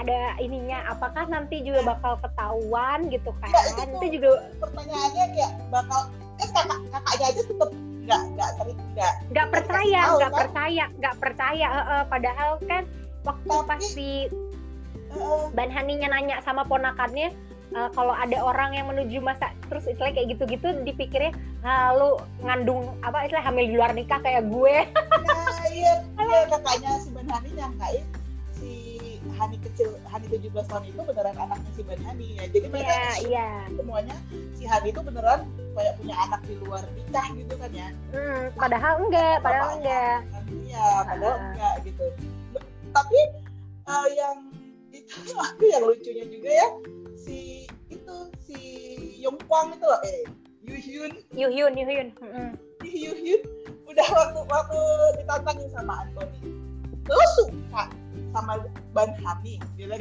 [0.00, 3.50] ada ininya apakah nanti juga bakal ketahuan gitu kan?
[3.52, 6.00] Ya, itu, itu juga pertanyaannya kayak bakal
[6.40, 7.70] eh kakak kakaknya aja tetap
[8.02, 8.50] nggak nggak
[8.98, 10.40] nggak nggak percaya nggak kan?
[10.42, 12.82] percaya nggak percaya uh, uh, padahal kan
[13.22, 14.10] waktu Tapi, pas si
[15.14, 17.30] uh, Ban Haninya nanya sama ponakannya
[17.78, 21.30] uh, kalau ada orang yang menuju masa terus istilah kayak gitu-gitu dipikirnya
[21.62, 24.76] lalu ngandung apa istilah hamil di luar nikah kayak gue.
[25.22, 28.02] Nah, iya, iya kakaknya si Ban Hani nyangkain.
[28.02, 28.21] si
[29.42, 32.44] Hani kecil Hani 17 tahun itu beneran anaknya si Ban Hani ya.
[32.46, 33.56] Jadi mereka yeah, yeah.
[33.74, 34.16] semuanya
[34.54, 37.88] si Hani itu beneran kayak punya anak di luar nikah gitu kan ya.
[38.14, 40.18] Hmm, padahal enggak, padahal enggak.
[40.62, 41.46] Iya, padahal uh.
[41.50, 42.06] enggak gitu
[42.92, 43.20] tapi
[43.88, 44.38] uh, yang
[44.92, 46.68] itu aku yang lucunya juga ya
[47.16, 48.58] si itu si
[49.24, 50.20] Yongkwang itu loh eh
[50.62, 52.50] Yuhyun Yuhyun Yuhyun mm-hmm.
[52.84, 53.42] Yuhyun
[53.88, 54.80] udah waktu waktu
[55.20, 56.38] ditantangin sama Anthony
[57.08, 57.90] lo suka
[58.32, 58.52] sama
[58.96, 59.98] Ban Hami gitu kan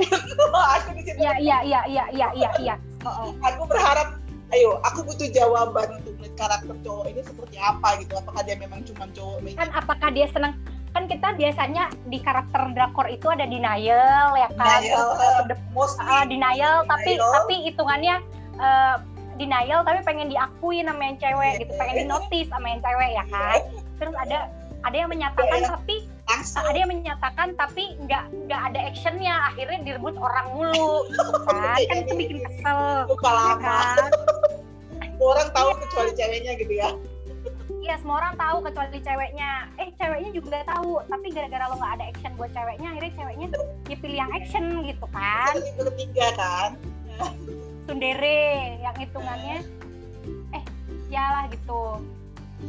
[0.79, 1.19] aku di situ.
[1.19, 2.75] Iya iya iya iya iya iya iya.
[3.43, 4.17] Aku berharap
[4.51, 8.17] ayo aku butuh jawaban untuk karakter cowok ini seperti apa gitu.
[8.17, 10.55] Apakah dia memang cuma cowok kan apakah dia senang
[10.91, 14.83] kan kita biasanya di karakter drakor itu ada denial ya kan?
[14.83, 15.07] Denial,
[15.47, 17.31] Terus, uh, uh, denial, tapi denial.
[17.31, 18.15] tapi hitungannya
[18.59, 18.95] uh,
[19.39, 21.61] denial tapi pengen diakui sama yang cewek yeah.
[21.63, 23.59] gitu pengen di notice sama yang cewek ya kan?
[23.63, 23.83] Yeah.
[23.97, 24.39] terus ada
[24.81, 25.71] ada yang menyatakan yeah.
[25.71, 25.95] tapi
[26.31, 26.63] Langsung.
[26.63, 31.97] ada yang menyatakan tapi nggak nggak ada actionnya akhirnya direbut orang mulu gitu kan kan
[32.07, 32.79] itu bikin kesel
[33.11, 34.09] ya lama kan?
[35.21, 35.79] orang tahu yeah.
[35.85, 36.91] kecuali ceweknya gitu ya
[37.81, 39.65] Iya semua orang tahu kecuali ceweknya.
[39.81, 43.47] Eh ceweknya juga tahu, tapi gara-gara lo nggak ada action buat ceweknya, akhirnya ceweknya
[43.89, 45.53] dia pilih yang action gitu kan.
[45.57, 45.89] Itu
[46.37, 46.77] kan.
[47.89, 49.65] Sundere yang hitungannya
[50.53, 50.63] eh
[51.09, 51.97] ya lah gitu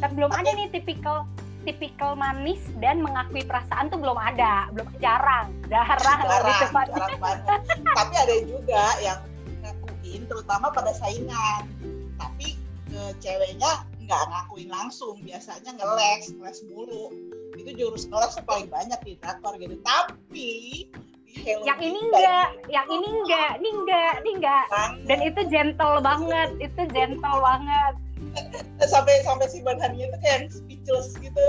[0.01, 1.29] dan belum ada nih tipikal
[1.63, 6.73] tipikal manis dan mengakui perasaan tuh belum ada belum jarang jarang, jarang jarang
[7.23, 7.61] banget.
[7.83, 9.21] Tapi ada juga yang
[9.63, 11.63] ngakuin terutama pada saingan.
[12.19, 12.59] Tapi
[12.93, 17.09] e, ceweknya nggak ngakuin langsung biasanya ngeles ngeles mulu.
[17.57, 19.79] Itu jurus kelas paling banyak di drakor gitu.
[19.81, 20.51] Tapi
[21.33, 24.65] yang ini enggak, yang ini enggak, ini enggak, ini enggak.
[25.09, 27.95] Dan itu gentle banget, itu gentle banget.
[28.93, 31.45] sampai sampai si Ban Hania itu kayak speechless gitu,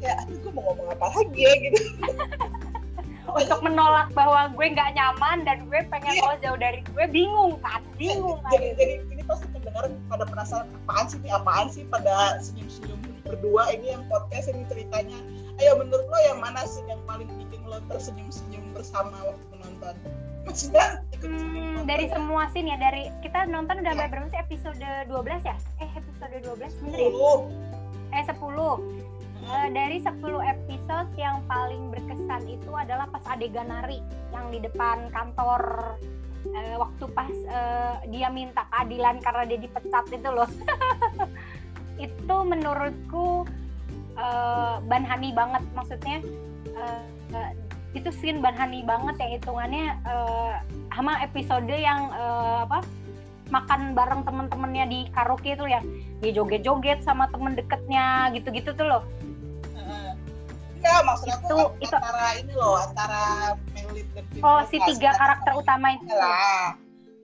[0.00, 1.80] kayak aduh gue mau ngomong apa lagi ya gitu.
[3.38, 6.40] Untuk menolak bahwa gue nggak nyaman dan gue pengen yeah.
[6.40, 8.56] jauh dari gue bingung kan, bingung kan.
[8.56, 13.68] Jadi, jadi ini pasti pendengar pada penasaran apaan sih ini apaan sih pada senyum-senyum berdua
[13.76, 15.20] ini yang podcast ini ceritanya.
[15.60, 19.94] Ayo menurut lo yang mana sih yang paling bikin lo tersenyum-senyum bersama waktu menonton
[20.48, 20.86] maksudnya
[21.20, 24.08] hmm, dari semua scene ya dari kita nonton udah ya.
[24.08, 25.56] berapa sih episode 12 ya?
[25.84, 27.10] Eh episode 12 bener ya?
[28.16, 29.08] Eh 10
[29.48, 35.08] Uh, dari 10 episode yang paling berkesan itu adalah pas adegan nari yang di depan
[35.08, 35.96] kantor.
[36.44, 40.50] Uh, waktu pas uh, dia minta keadilan karena dia dipecat itu loh.
[42.04, 43.48] Itu menurutku
[44.20, 46.20] uh, banhani banget maksudnya.
[46.76, 47.02] Uh,
[47.96, 50.60] itu scene banhani banget ya hitungannya uh,
[50.92, 52.84] sama episode yang uh, apa
[53.48, 55.80] makan bareng temen-temennya di karaoke itu ya
[56.20, 59.02] dia joget-joget sama temen deketnya gitu-gitu tuh loh.
[60.78, 61.42] Enggak maksud aku
[61.82, 61.96] itu, itu.
[61.98, 63.22] antara ini loh antara
[63.74, 66.06] Melit dan oh si tiga karakter utama itu.
[66.14, 66.78] Lah.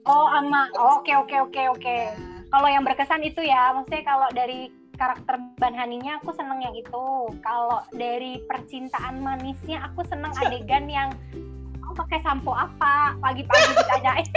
[0.05, 1.97] Oh ama oke oke oke oke.
[2.11, 2.41] Nah.
[2.51, 7.29] kalau yang berkesan itu ya maksudnya kalau dari karakter Banhaninya aku seneng yang itu.
[7.43, 11.09] Kalau dari percintaan manisnya aku seneng adegan yang
[11.85, 13.13] kamu oh, pakai sampo apa?
[13.21, 14.27] Pagi-pagi ditanyain.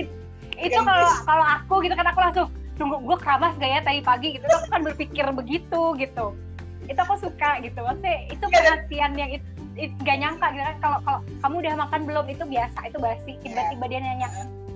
[0.00, 0.08] It,
[0.54, 2.46] itu kalau kalau aku gitu kan aku langsung
[2.78, 4.28] tunggu gue keramas gak ya tadi pagi?
[4.38, 4.46] Gitu.
[4.46, 6.38] Aku kan berpikir begitu gitu.
[6.86, 7.82] Itu aku suka gitu.
[7.82, 10.76] Maksudnya itu perhatian yang itu, it, gak nyangka gitu kan.
[10.78, 12.24] Kalau kalau kamu udah makan belum?
[12.30, 13.32] Itu biasa itu basi.
[13.42, 14.28] Tiba-tiba dia nanya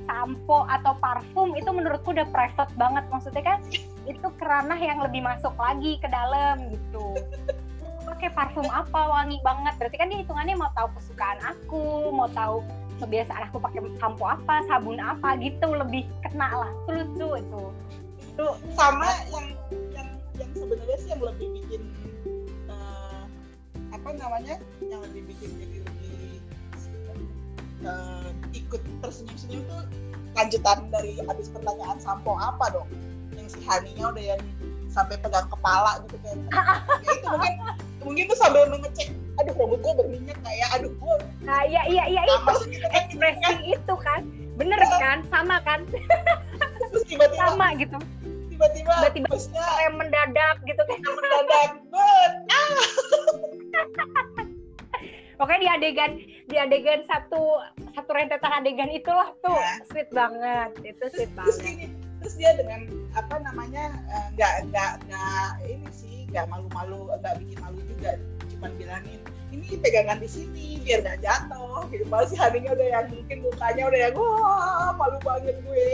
[0.06, 3.04] sampo atau parfum itu menurutku udah private banget.
[3.10, 3.58] Maksudnya kan
[4.06, 7.18] itu keranah yang lebih masuk lagi ke dalam gitu.
[8.06, 9.10] Pakai parfum apa?
[9.10, 9.74] Wangi banget.
[9.76, 12.62] Berarti kan dia hitungannya mau tahu kesukaan aku mau tahu
[12.96, 15.74] kebiasaan aku pakai sampo apa sabun apa gitu.
[15.74, 16.70] Lebih kena lah.
[16.86, 17.64] Itu lucu itu.
[18.78, 19.46] Sama yang
[19.92, 21.82] yang yang sebenarnya sih yang lebih bikin
[22.70, 23.24] uh,
[23.90, 24.56] apa namanya?
[24.80, 25.50] Yang lebih bikin
[27.86, 29.82] uh, ikut tersenyum-senyum tuh
[30.36, 32.88] lanjutan dari habis pertanyaan sampo apa dong?
[33.38, 34.42] Yang si Haninya udah yang
[34.92, 36.38] sampai pegang kepala gitu kan.
[37.06, 37.54] Ya itu mungkin
[38.02, 40.66] mungkin tuh sambil ngecek aduh rambut gue berminyak kayak ya?
[40.80, 43.56] Aduh gue nah iya iya iya itu gitu kan, ekspresi kan.
[43.62, 44.20] itu kan.
[44.56, 44.96] Bener ya.
[44.96, 45.18] kan?
[45.28, 45.84] Sama kan?
[46.92, 47.98] Terus tiba-tiba sama gitu.
[48.56, 50.98] tiba-tiba tiba-tiba kayak mendadak gitu kan.
[51.04, 52.72] Mendadak bet ah
[55.36, 56.12] pokoknya di adegan
[56.48, 57.60] di adegan satu
[57.92, 59.74] satu rentetan adegan itulah tuh ya.
[59.92, 61.72] sweet banget itu sweet terus banget.
[61.76, 61.86] ini,
[62.24, 62.80] terus dia dengan
[63.12, 68.16] apa namanya eh, nggak uh, nggak nggak ini sih nggak malu-malu nggak bikin malu juga
[68.56, 69.20] cuman bilangin
[69.52, 71.86] ini pegangan di sini biar nggak jatuh.
[71.88, 75.86] Gitu malah si Haninya udah yang mungkin mukanya udah yang wah malu banget gue.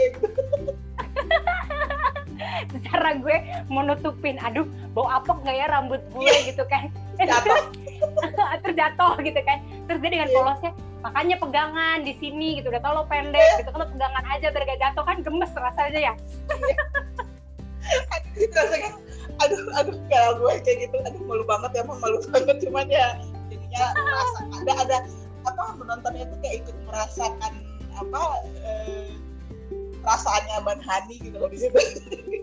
[2.89, 3.37] Cara gue
[3.69, 6.27] mau nutupin aduh bau apok nggak ya rambut gue?
[6.27, 6.49] Yeah.
[6.49, 6.89] gitu kan.
[7.21, 7.82] Jatuh
[8.65, 9.57] terjatuh gitu kan.
[9.89, 10.37] Terus dia dengan yeah.
[10.37, 10.71] polosnya
[11.03, 12.71] makanya pegangan di sini gitu.
[12.71, 13.59] Udah tau lo pendek yeah.
[13.61, 13.69] gitu.
[13.73, 15.03] Kan pegangan aja biar gak jatuh.
[15.03, 16.13] Kan gemes rasanya ya.
[18.43, 18.91] Itu rasanya
[19.41, 20.95] aduh aduh kalau gue kayak gitu.
[21.03, 22.55] Aduh malu banget ya emang malu banget.
[22.63, 24.97] Cuman ya jadinya merasa ada ada
[25.43, 27.53] apa menontonnya tuh kayak ikut merasakan
[27.99, 28.21] apa
[28.63, 29.11] eh,
[30.03, 31.79] perasaannya Ban Hani gitu loh di situ.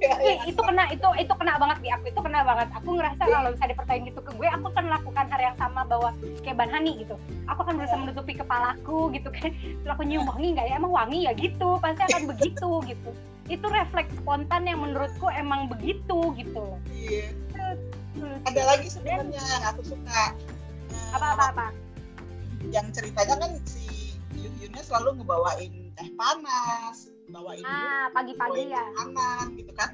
[0.00, 2.72] Eh, itu kena itu itu kena banget di aku itu kena banget.
[2.72, 6.16] Aku ngerasa kalau bisa dipercaya gitu ke gue aku akan melakukan hal yang sama bahwa
[6.40, 7.20] kayak Ban Hani gitu.
[7.44, 9.52] Aku akan berusaha menutupi kepalaku gitu kan.
[9.52, 10.80] Terus aku nyium wangi nggak ya?
[10.80, 13.10] Emang wangi ya gitu pasti akan begitu gitu.
[13.52, 16.64] Itu refleks spontan yang menurutku emang begitu gitu
[16.96, 17.36] Iya.
[18.48, 20.32] Ada lagi sebenarnya yang aku suka.
[20.90, 21.66] Eh, apa apa apa?
[22.72, 29.72] Yang ceritanya kan si Yuhyunnya selalu ngebawain teh panas, bawain ah pagi-pagi ya makanan gitu
[29.74, 29.90] kan.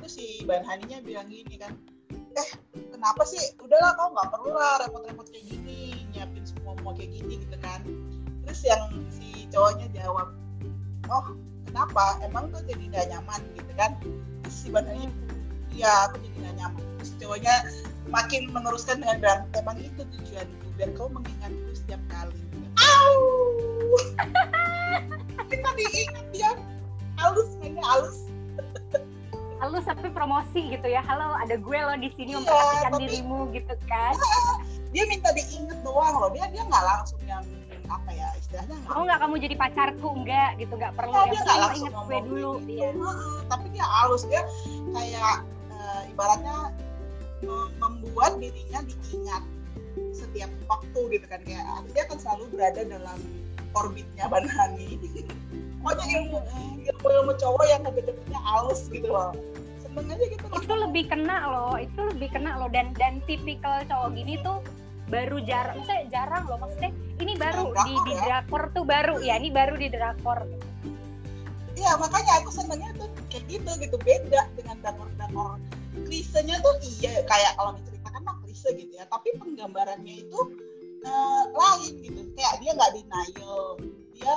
[0.00, 1.76] Terus si Ban Haninya bilang gini kan,
[2.36, 2.50] eh
[2.92, 3.40] kenapa sih?
[3.60, 7.84] Udahlah kau nggak perlu lah repot-repot kayak gini, nyiapin semua mau kayak gini gitu kan.
[8.48, 10.32] Terus yang si cowoknya jawab,
[11.12, 11.26] oh
[11.68, 12.16] kenapa?
[12.24, 13.96] Emang tuh jadi nggak nyaman gitu kan?
[14.44, 15.08] Terus si Ban Hani
[15.74, 17.54] iya aku jadi gak nyaman terus cowoknya
[18.10, 22.36] makin meneruskan dengan bilang emang itu tujuanku biar kau mengingatku setiap kali
[22.80, 23.16] Au!
[25.50, 26.26] kita diingat
[27.20, 28.16] halus mainnya halus.
[29.60, 31.04] Halus tapi promosi gitu ya.
[31.04, 34.14] Halo ada gue lo di sini Iya, memperhatikan tapi- dirimu gitu kan.
[34.92, 36.30] Dia minta diingat doang loh.
[36.32, 37.44] Dia dia nggak langsung yang
[37.90, 40.08] apa ya istilahnya mau nggak kamu jadi pacarku?
[40.16, 40.72] Enggak gitu.
[40.74, 42.72] Nggak perlu yang dia nggak langsung inget gue dulu gitu.
[42.72, 42.88] iya.
[42.90, 44.22] Heeh, tapi dia halus.
[44.26, 44.42] Dia
[44.90, 45.34] kayak
[45.70, 46.56] eh, ibaratnya
[47.40, 49.42] mem- membuat dirinya diingat
[50.10, 51.40] setiap waktu gitu kan.
[51.44, 53.18] Kayak dia akan selalu berada dalam
[53.70, 54.98] orbitnya Ban Hani
[55.80, 56.38] pokoknya ilmu
[56.86, 59.32] ilmu ilmu cowok yang deket-deketnya halus gitu loh.
[59.80, 60.60] Seneng aja gitu loh.
[60.60, 62.68] Itu lebih kena loh itu lebih kena loh.
[62.68, 64.60] Dan dan tipikal cowok gini tuh
[65.10, 66.58] baru jarang maksudnya jarang loh.
[66.60, 66.90] Maksudnya
[67.20, 68.22] ini baru Nah, di drakor di ya.
[68.28, 70.38] drakor tuh baru ya ini baru di drakor.
[71.80, 73.96] Iya makanya aku senengnya tuh kayak gitu gitu.
[74.04, 75.56] Beda dengan drakor-drakor
[76.06, 79.04] klisenya tuh iya kayak kalau diceritakan mah klise gitu ya.
[79.08, 80.40] Tapi penggambarannya itu
[81.02, 82.20] eh, lain gitu.
[82.36, 83.60] Kayak dia nggak denial.
[84.14, 84.36] Dia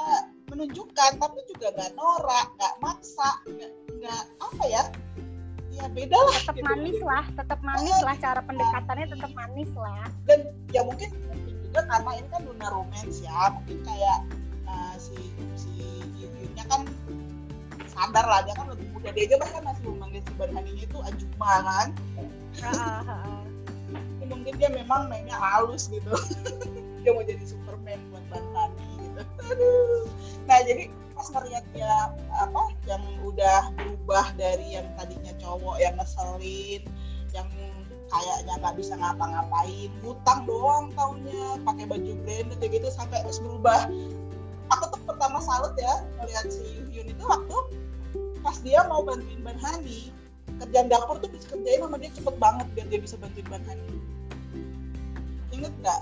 [0.53, 3.29] menunjukkan tapi juga nggak norak nggak maksa
[3.97, 4.83] nggak apa ya?
[5.73, 6.65] Ya beda lah tetap gitu.
[6.69, 10.05] manis lah tetap manis lah cara pendekatannya tetap manis lah.
[10.29, 14.19] Dan ya mungkin mungkin juga karena ini kan dunia romance ya mungkin kayak
[14.69, 15.17] eh, si
[15.57, 15.73] si
[16.21, 16.85] Yuhyunnya kan
[17.89, 19.09] sadar lah dia kan lebih muda.
[19.17, 21.87] Dia aja bahkan masih memanggil si Barhaninya itu Ajuma kan?
[24.23, 26.09] Mungkin dia memang mainnya halus gitu.
[27.03, 29.21] Dia mau jadi Superman buat Barhani gitu.
[29.51, 30.07] Aduh.
[30.47, 36.83] Nah jadi pas ngeliat dia apa yang udah berubah dari yang tadinya cowok yang ngeselin
[37.31, 37.47] yang
[38.13, 43.89] kayaknya nggak bisa ngapa-ngapain hutang doang tahunnya pakai baju branded kayak gitu sampai terus berubah.
[44.69, 46.61] Aku tuh pertama salut ya melihat si
[46.93, 47.57] Hyun itu waktu
[48.45, 50.13] pas dia mau bantuin Ban Hani
[50.61, 53.97] kerjaan dapur tuh bisa kerjain sama dia cepet banget biar dia bisa bantuin Ban Hani.
[55.53, 56.01] Inget nggak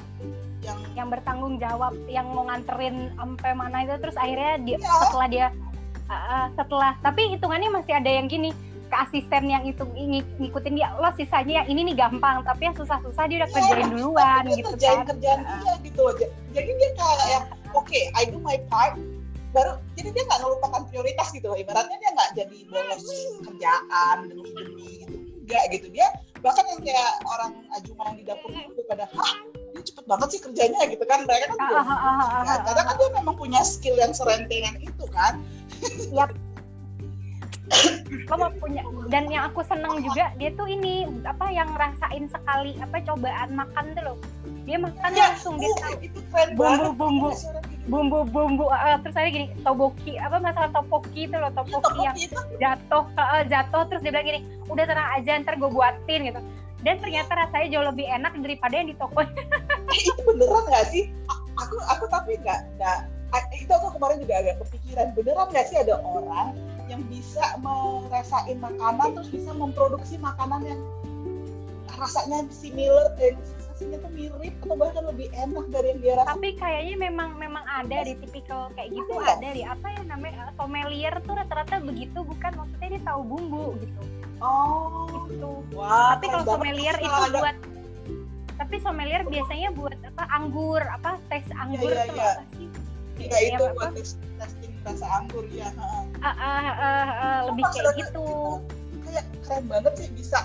[0.61, 4.93] yang yang bertanggung jawab yang mau nganterin sampai mana itu terus akhirnya dia Iya.
[5.01, 5.47] setelah dia
[6.07, 8.53] uh, setelah tapi hitungannya masih ada yang gini
[8.85, 12.75] ke asisten yang itu ng- ngikutin dia lo sisanya yang ini nih gampang tapi yang
[12.75, 15.05] susah-susah dia udah Iya, kerjain duluan dia gitu kerjain kan.
[15.09, 18.93] kerjaan dia gitu loh Ja- jadi dia kayak yang oke I do my part
[19.51, 21.59] baru jadi dia nggak melupakan prioritas gitu loh.
[21.59, 23.03] Ibaratnya dia nggak jadi bolos
[23.41, 25.87] kerjaan demi demi gitu enggak gitu.
[25.91, 26.07] Dia
[26.39, 29.33] bahkan yang kayak orang ajuma yang di dapur itu pada hah
[29.71, 31.23] dia cepet banget sih kerjanya gitu kan.
[31.23, 33.95] Mereka kan Ah, ah, ah, ah, ah, Ya, ah, karena kan dia memang punya skill
[33.95, 35.39] yang serentengan itu kan.
[38.27, 42.75] Lo mau punya dan yang aku seneng juga dia tuh ini apa yang ngerasain sekali
[42.77, 44.17] apa cobaan makan tuh loh.
[44.61, 45.95] Dia makan Ya, langsung dia uh, tahu.
[46.35, 46.91] Ada
[47.39, 47.87] suara gitu.
[47.87, 52.23] bumbu-bumbu uh, terus ada gini toboki apa masalah topoki itu loh Ya, topoki yang tteokbokki
[52.27, 52.39] itu.
[52.59, 56.39] jatuh uh, jatuh terus dia bilang gini udah tenang aja ntar gue buatin gitu
[56.81, 59.21] dan ternyata rasanya jauh lebih enak daripada yang di toko
[59.97, 61.13] itu beneran nggak sih?
[61.61, 62.99] Aku aku tapi nggak nggak.
[63.55, 65.13] Itu aku kemarin juga agak kepikiran.
[65.13, 66.57] Beneran nggak sih ada orang
[66.89, 70.81] yang bisa merasain makanan terus bisa memproduksi makanan yang
[71.95, 76.49] rasanya similar eh, sensasinya tuh mirip atau bahkan lebih enak dari yang dia rasain tapi
[76.57, 79.13] kayaknya memang memang ada di tipikal kayak gitu.
[79.21, 79.37] Ada.
[79.37, 82.19] ada di apa ya namanya sommelier tuh rata-rata begitu.
[82.25, 85.49] Bukan maksudnya dia tahu bumbu gitu oh gitu.
[85.73, 87.57] Wah tapi kalau sommelier itu ada- buat
[88.57, 92.31] tapi sommelier biasanya buat apa anggur apa tes anggur iya, tuh iya.
[92.31, 92.67] apa sih?
[93.21, 96.03] Ya itu buat tes- testing rasa anggur ya heeh.
[96.21, 98.21] Ah, ah, ah, ah, lebih kayak gitu.
[98.21, 98.25] itu
[99.01, 100.39] kayak keren banget sih bisa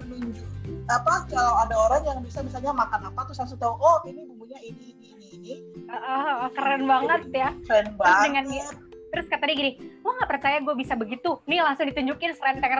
[0.00, 0.46] menunjuk
[0.88, 4.56] apa kalau ada orang yang bisa misalnya makan apa terus langsung tahu oh ini bumbunya
[4.62, 5.54] ini ini ini
[5.90, 7.50] ah, ah, keren banget ya.
[7.66, 8.87] Keren Terus banget dengan dia-
[9.18, 9.72] terus kata dia gini
[10.06, 12.78] lo nggak percaya gue bisa begitu nih langsung ditunjukin serenteng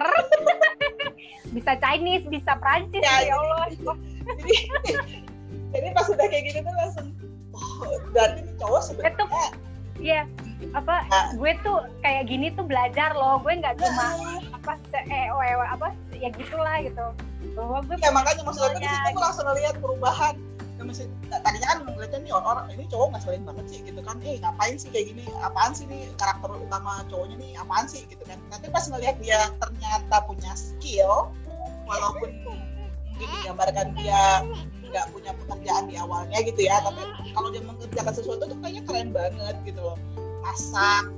[1.58, 3.66] bisa Chinese bisa Prancis Ya, ya, Allah
[4.38, 4.54] jadi
[5.74, 7.06] jadi pas udah kayak gitu tuh langsung
[7.58, 9.26] oh berarti cowok sebenarnya
[9.98, 10.30] Iya,
[10.78, 11.34] apa Nah.
[11.34, 13.42] gue tuh kayak gini tuh belajar loh.
[13.42, 17.02] Gue nggak cuma apa eh, oh, apa ya gitulah gitu.
[17.58, 20.38] Bahwa gue ya makanya maksud aku di situ langsung ngeliat perubahan
[20.78, 24.14] Ya, mesti- nah, tadinya kan ngeliatnya nih orang ini cowok ngeselin banget sih gitu kan.
[24.22, 25.26] Eh ngapain sih kayak gini?
[25.42, 27.58] Apaan sih nih karakter utama cowoknya nih?
[27.58, 28.06] Apaan sih?
[28.06, 28.38] Gitu kan.
[28.46, 31.34] Nanti pas ngeliat dia ternyata punya skill
[31.90, 34.46] walaupun mungkin digambarkan dia
[34.88, 37.02] nggak punya pekerjaan di awalnya gitu ya tapi
[37.34, 39.98] kalau dia mengerjakan sesuatu tuh kayaknya keren banget gitu loh.
[40.46, 41.10] Masak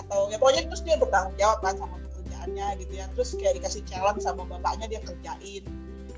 [0.00, 3.04] atau ya pokoknya terus dia bertanggung jawab kan sama pekerjaannya gitu ya.
[3.12, 5.62] Terus kayak dikasih challenge sama bapaknya dia kerjain.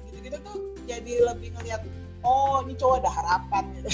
[0.07, 0.57] Gitu-gitu tuh
[0.87, 1.82] jadi lebih ngeliat
[2.27, 3.64] oh ini cowok ada harapan.
[3.79, 3.91] Gitu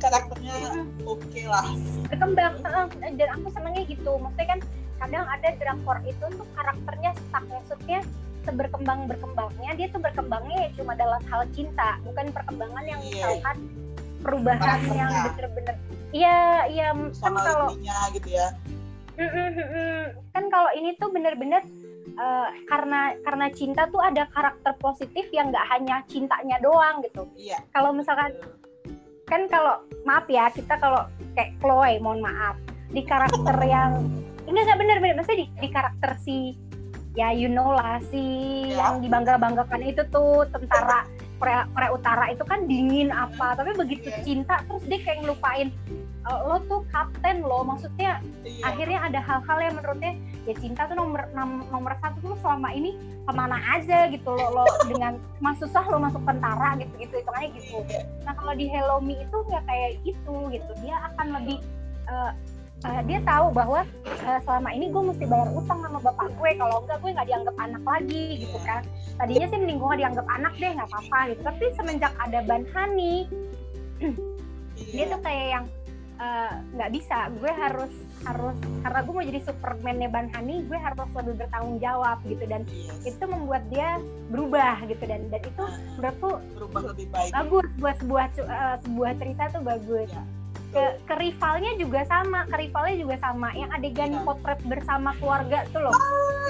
[0.00, 0.54] karakternya
[1.04, 1.66] oke lah.
[2.08, 2.54] Berkembang
[3.20, 4.16] dan aku senengnya gitu.
[4.16, 4.60] Maksudnya kan
[5.00, 7.44] kadang ada drakor itu tuh karakternya stuck.
[7.46, 8.00] Maksudnya
[8.48, 12.00] seberkembang berkembangnya dia tuh berkembangnya ya cuma dalam hal cinta.
[12.08, 13.12] Bukan perkembangan yang Iya.
[13.12, 13.56] misalkan
[14.20, 14.96] perubahan Karakternya.
[14.96, 15.74] yang bener-bener
[16.12, 16.88] iya iya.
[17.20, 17.68] Kan kalau
[18.16, 18.48] gitu ya.
[20.32, 21.60] Kan kalau ini tuh bener-bener
[22.20, 27.24] eh, karena karena cinta tuh ada karakter positif yang nggak hanya cintanya doang gitu.
[27.34, 27.64] Iya.
[27.72, 28.36] Kalau misalkan
[29.24, 32.60] kan kalau maaf ya kita kalau kayak Chloe mohon maaf.
[32.92, 34.04] Di karakter yang
[34.44, 35.14] enggak enggak bener bener.
[35.22, 36.36] Maksudnya di, di karakter si
[37.18, 38.22] ya you know lah si
[38.70, 38.94] Ya.
[38.94, 41.02] yang dibangga banggakan itu tuh tentara
[41.40, 44.20] Korea, Korea Utara itu kan dingin apa tapi begitu Iya.
[44.22, 45.72] cinta terus dia kayak ngelupain
[46.20, 50.12] "Eh, lo tuh kapten lo maksudnya iya akhirnya ada hal-hal yang menurutnya
[50.44, 54.52] ya cinta tuh nomor nom- nomor satu tuh selama ini ke mana aja gitu lo
[54.52, 58.00] lo dengan mas susah lo masuk tentara gitu gitu hitungannya gitu Iya.
[58.22, 61.56] nah kalau di Hello Me itu nggak kayak gitu gitu dia akan lebih
[62.06, 62.30] eh,
[62.80, 66.50] eh, dia tahu bahwa eh, selama ini gue mesti bayar utang sama bapak gue.
[66.56, 68.82] Kalau enggak gue nggak dianggap anak lagi gitu kan.
[69.20, 71.40] Tadinya sih mending gue dianggap anak deh nggak apa-apa gitu.
[71.44, 73.28] Tapi semenjak ada Ban Hani
[74.96, 75.64] dia tuh kayak yang
[76.24, 77.18] eh, nggak bisa.
[77.36, 77.92] Gue harus
[78.24, 82.44] harus karena gue mau jadi Superman-nya Ban Hani gue harus lebih bertanggung jawab gitu.
[82.48, 82.64] Dan
[83.04, 84.00] itu membuat dia
[84.32, 85.04] berubah gitu.
[85.04, 85.64] Dan dan itu
[86.00, 87.30] menurutku berubah lebih baik.
[87.36, 90.08] bagus buat sebuah eh, sebuah cerita tuh bagus.
[90.08, 90.24] Ya.
[90.70, 93.48] Ke ke rivalnya juga sama ke rivalnya juga sama.
[93.52, 94.20] Yang adegan Iya.
[94.22, 95.94] potret bersama keluarga tuh loh.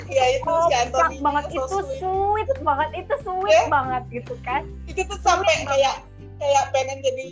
[0.07, 1.45] Ya itu si komplak Anthony banget.
[1.47, 1.99] so itu sweet.
[2.47, 2.89] sweet banget.
[2.97, 3.68] Itu sweet Ya.
[3.68, 4.62] banget gitu kan.
[4.85, 5.95] Itu tuh sampai kayak
[6.37, 7.29] kayak pengen jadi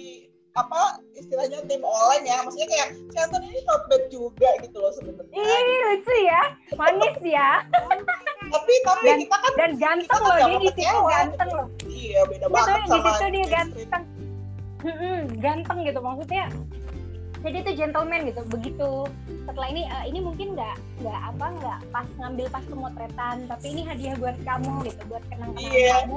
[0.55, 0.81] apa
[1.15, 2.37] istilahnya tim online ya.
[2.43, 5.37] Maksudnya kayak si Anthony ini not bad juga gitu loh sebenarnya.
[5.37, 6.43] Ih lucu ya.
[6.75, 7.51] Manis ya.
[8.49, 11.67] Tapi tapi Dan- kita kan dan ganteng kan loh dia di situ kecewa, ganteng loh.
[11.85, 14.03] Iya beda banget tapi di sama situ dia ganteng
[15.39, 16.47] Ganteng gitu maksudnya.
[17.39, 18.91] Jadi itu gentleman gitu begitu.
[19.47, 20.75] Setelah ini eh, ini mungkin nggak
[21.07, 25.71] nggak apa nggak pas ngambil pas pemotretan tapi ini hadiah buat kamu gitu buat kenang-kenangan
[25.71, 25.95] Iya.
[26.03, 26.17] kamu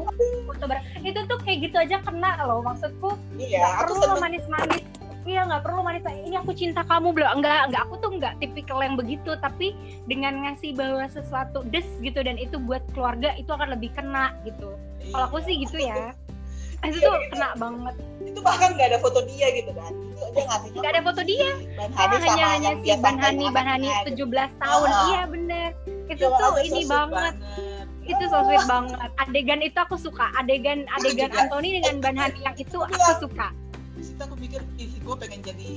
[0.50, 3.10] foto bareng itu tuh kayak gitu aja kena loh maksudku.
[3.38, 4.22] Iya nggak aku perlu lo seneng.
[4.26, 4.82] manis-manis
[5.22, 8.82] iya nggak perlu manis ini aku cinta kamu belum enggak enggak aku tuh enggak tipikal
[8.82, 9.78] yang begitu tapi
[10.10, 14.74] dengan ngasih bahwa sesuatu des gitu dan itu buat keluarga itu akan lebih kena gitu.
[15.14, 16.14] Kalau aku sih gitu ya
[16.84, 17.96] itu tuh kena banget.
[18.22, 21.50] Itu bahkan nggak ada foto dia gitu kan itu aja ngasihnya Nggak ada foto dia.
[21.76, 24.26] Ban Ah, Hani sama hanya hanya si dia Ban sampein Hani Ban Hani anaknya gitu.
[24.28, 24.88] 17 tahun.
[24.88, 25.02] Ah.
[25.06, 25.70] iya bener.
[26.04, 27.34] Itu Iya, tuh makanya so ini sweet banget.
[28.04, 29.10] itu so sweet banget.
[29.20, 30.26] Adegan itu aku suka.
[30.36, 31.30] Adegan adegan.
[31.32, 33.14] Anthony dengan Ban Hani yang itu aku Iya.
[33.18, 33.48] suka.
[33.92, 35.70] Di situ aku mikir ih gue pengen jadi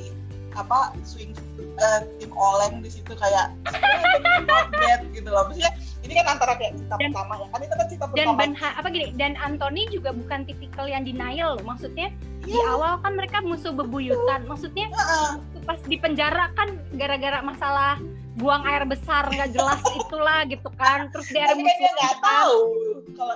[0.55, 5.42] apa swing eh, tim oleng di situ kayak sebenarnya not bad gitu loh.
[5.46, 7.61] Maksudnya ini kan antara kayak cinta Dan- pertama ya kan?
[7.61, 8.42] Itu kan cinta dan pertama.
[8.57, 11.64] Ha- apa gini dan Anthony juga bukan tipikal yang denial loh.
[11.66, 12.09] Maksudnya
[12.40, 12.64] di Iya.
[12.70, 14.44] awal kan mereka musuh bebuyutan.
[14.44, 15.30] Maksudnya Heeh.
[15.64, 17.96] pas di penjara kan gara-gara masalah
[18.35, 21.07] buang air besar nggak jelas itulah gitu kan.
[21.14, 22.57] Terus dia dia musuh nggak tahu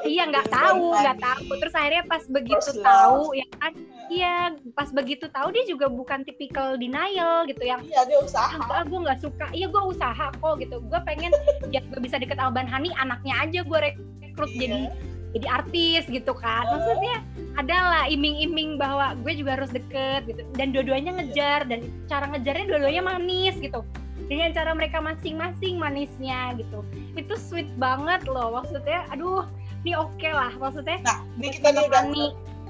[0.03, 1.43] iya nggak tahu nggak tahu.
[1.63, 2.83] Terus akhirnya pas begitu love.
[2.83, 3.73] tahu ya kan?
[4.09, 4.37] Iya.
[4.75, 8.59] Pas begitu tahu dia juga bukan tipikal denial gitu yang iya dia usaha.
[8.59, 9.47] Enggak gue nggak suka.
[9.55, 10.77] Iya gue usaha kok gitu.
[10.83, 11.31] Gue pengen
[11.75, 14.61] ya gue bisa deket sama Ban Hani anaknya aja gue rekrut Iya.
[14.67, 14.81] jadi
[15.29, 16.65] jadi artis gitu kan.
[16.67, 17.17] Maksudnya
[17.55, 20.43] adalah iming-iming bahwa gue juga harus deket gitu.
[20.59, 21.19] Dan dua-duanya Iya.
[21.23, 21.81] ngejar dan
[22.11, 23.85] cara ngejarnya dua-duanya manis gitu
[24.29, 26.85] dengan cara mereka masing-masing manisnya gitu.
[27.17, 29.49] Itu sweet banget loh maksudnya aduh
[29.83, 32.27] ini oke lah maksudnya nah ini kita nih udah Hani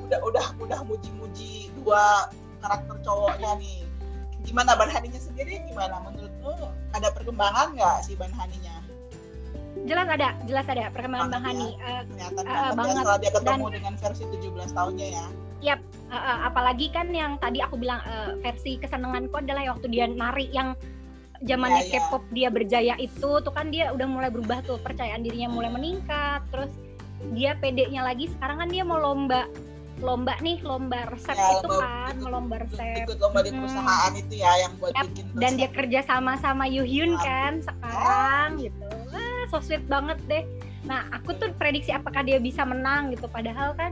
[0.08, 2.32] udah udah udah muji-muji dua
[2.62, 3.84] karakter cowoknya nih.
[4.46, 6.00] Gimana Ban Haninya sendiri gimana?
[6.08, 6.56] Menurut lu
[6.96, 8.80] ada perkembangan nggak si Ban Haninya?
[9.84, 13.94] Jelas ada jelas ada perkembangan Bang Hani Eh, ternyata Ah, banget setelah dia ketemu dengan
[14.00, 15.26] versi 17 tahunnya ya.
[15.58, 15.76] Eh,
[16.16, 20.72] eh, apalagi kan yang tadi aku bilang eh, versi kesenanganku adalah waktu dia nari yang
[21.44, 22.00] zamannya Iya, iya.
[22.02, 26.42] K-pop dia berjaya itu tuh kan dia udah mulai berubah tuh percayaan dirinya mulai meningkat
[26.50, 26.70] terus
[27.34, 29.46] dia pedenya lagi sekarang kan dia mau lomba
[29.98, 34.22] lomba nih lomba resep ya, itu kan ikut, lomba resep ikut lomba di perusahaan hmm.
[34.22, 35.06] itu ya yang buat yep.
[35.10, 35.40] bikin resep.
[35.42, 37.22] dan dia kerja sama sama Yuhyun ya.
[37.26, 38.64] kan sekarang ya.
[38.70, 40.44] gitu wah so sweet banget deh
[40.86, 43.90] nah aku tuh prediksi apakah dia bisa menang gitu padahal kan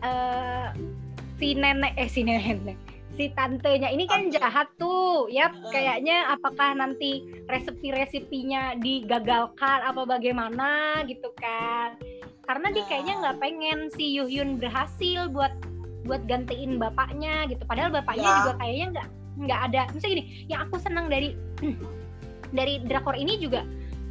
[0.00, 0.72] uh,
[1.36, 2.80] si nenek eh si nenek
[3.14, 3.88] si tantenya.
[3.90, 5.30] Ini kan jahat tuh.
[5.30, 11.98] Ya kayaknya apakah nanti resepi-resepinya digagalkan apa bagaimana gitu kan.
[12.44, 15.54] Karena dia kayaknya nggak pengen si Yuhyun berhasil buat
[16.04, 17.64] buat gantiin bapaknya gitu.
[17.64, 18.36] Padahal bapaknya ya.
[18.44, 19.82] juga kayaknya nggak nggak ada.
[19.96, 21.32] Misalnya gini yang aku senang dari
[22.58, 23.64] dari drakor ini juga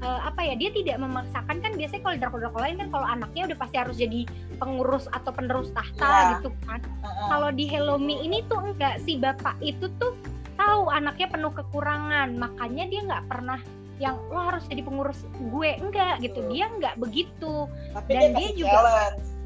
[0.04, 3.58] uh, apa ya dia tidak memaksakan kan biasanya kalau drakor-drakor lain kan kalau anaknya udah
[3.58, 4.22] pasti harus jadi
[4.60, 6.30] pengurus atau penerus tahta yeah.
[6.38, 6.80] gitu kan.
[7.02, 7.28] Uh-uh.
[7.32, 10.14] Kalau di Hello Me ini tuh enggak si bapak itu tuh
[10.60, 13.60] tahu anaknya penuh kekurangan, makanya dia nggak pernah
[14.02, 16.44] yang lo harus jadi pengurus gue enggak gitu.
[16.52, 17.66] Dia enggak begitu.
[17.96, 18.80] Tapi Dan dia, dia juga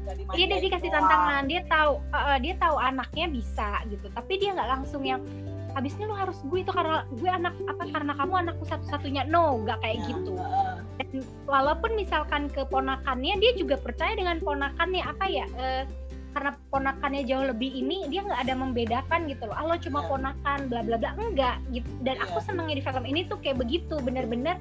[0.08, 4.08] Iya dia dikasih tantangan, dia tahu uh, dia tahu anaknya bisa gitu.
[4.08, 5.20] Tapi dia nggak langsung yang
[5.78, 9.22] habisnya lo harus gue itu karena gue anak apa karena kamu anakku satu-satunya.
[9.30, 10.34] No nggak kayak ya, gitu.
[10.98, 11.08] dan
[11.46, 15.02] walaupun misalkan ke ponakannya dia juga percaya dengan ponakannya.
[15.06, 15.86] Apa ya uh,
[16.38, 19.58] karena ponakannya jauh lebih ini dia nggak ada membedakan gitu loh.
[19.58, 20.06] Ah lo cuma ya.
[20.06, 21.10] ponakan bla bla bla.
[21.18, 21.90] Enggak gitu.
[22.06, 22.30] Dan ya.
[22.30, 24.54] aku senangnya di film ini tuh kayak begitu bener-bener.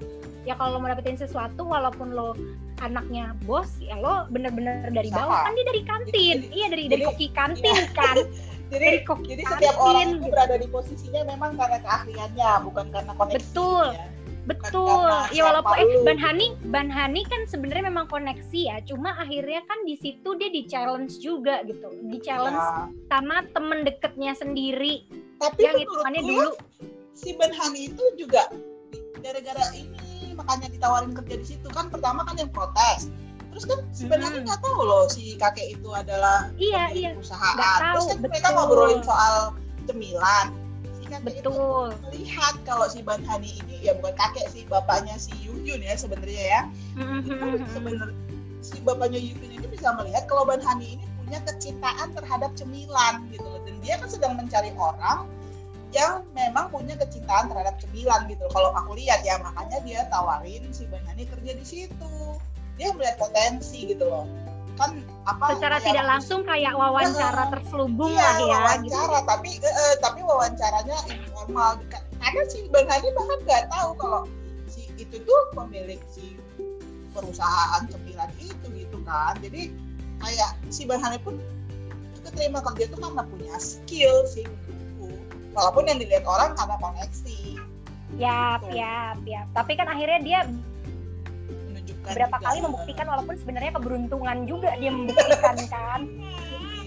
[0.49, 2.33] Ya kalau lo mau dapetin sesuatu walaupun lo
[2.81, 5.45] anaknya bos ya lo bener-bener dari bawah.
[5.45, 6.37] Kan dia dari kantin.
[6.41, 7.93] Jadi, iya dari jadi, dari koki kantin iya.
[7.93, 8.17] kan.
[8.73, 13.85] Jadi jadi setiap orang itu berada di posisinya memang karena keahliannya bukan karena koneksi betul
[14.47, 15.11] betul.
[15.35, 18.77] Ya walaupun eh Ban Hani Ban Hani kan sebenarnya memang koneksi ya.
[18.87, 21.91] Cuma akhirnya kan di situ dia di challenge juga gitu.
[22.07, 22.87] Di challenge ya.
[23.11, 25.05] sama temen deketnya sendiri.
[25.43, 26.51] Tapi yang hitungannya dulu.
[27.17, 28.47] si Ban Hani itu juga
[29.19, 31.67] gara-gara ini makanya ditawarin kerja di situ.
[31.69, 33.11] Kan pertama kan yang protes.
[33.51, 34.69] Terus kan sebenarnya nggak hmm.
[34.69, 37.17] tahu loh si kakek itu adalah iya, iya.
[37.17, 37.57] perusahaan.
[37.57, 38.29] Tahu, terus kan betul.
[38.29, 39.57] mereka ngobrolin soal
[39.89, 40.66] cemilan
[41.07, 41.39] si kakek betul.
[41.39, 41.51] itu
[42.03, 46.43] melihat kalau si Ban Hani ini ya bukan kakek sih bapaknya si Yuyun ya sebenarnya
[46.43, 46.61] ya
[46.99, 47.23] mm-hmm.
[47.23, 48.15] itu hmm, hmm, sebenarnya
[48.59, 53.47] si bapaknya Yuyun ini bisa melihat kalau Ban Hani ini punya kecintaan terhadap cemilan gitu
[53.47, 55.27] loh dan dia kan sedang mencari orang
[55.95, 58.43] yang memang punya kecintaan terhadap cemilan gitu.
[58.51, 62.35] Kalau aku lihat ya makanya dia tawarin si Ban Hani kerja di situ
[62.77, 64.27] dia melihat potensi gitu loh
[64.77, 64.91] kan
[65.25, 69.27] apa secara tidak langsung kayak wawancara uh, terselubung iya, lah ya wawancara gitu.
[69.27, 71.71] tapi uh, tapi wawancaranya informal
[72.21, 74.21] karena si bang Hani bahkan nggak tahu kalau
[74.69, 76.37] si itu tuh pemilik si
[77.11, 79.73] perusahaan cemilan itu gitu kan jadi
[80.21, 81.41] kayak si bang Hani pun
[82.21, 84.45] keterima kerja itu karena punya skill sih
[85.57, 87.57] walaupun yang dilihat orang karena koneksi
[88.15, 88.79] Yap, gitu.
[88.79, 89.47] yap, yap.
[89.51, 90.39] Tapi kan akhirnya dia
[92.07, 96.01] beberapa kali membuktikan walaupun sebenarnya keberuntungan juga dia membuktikan kan?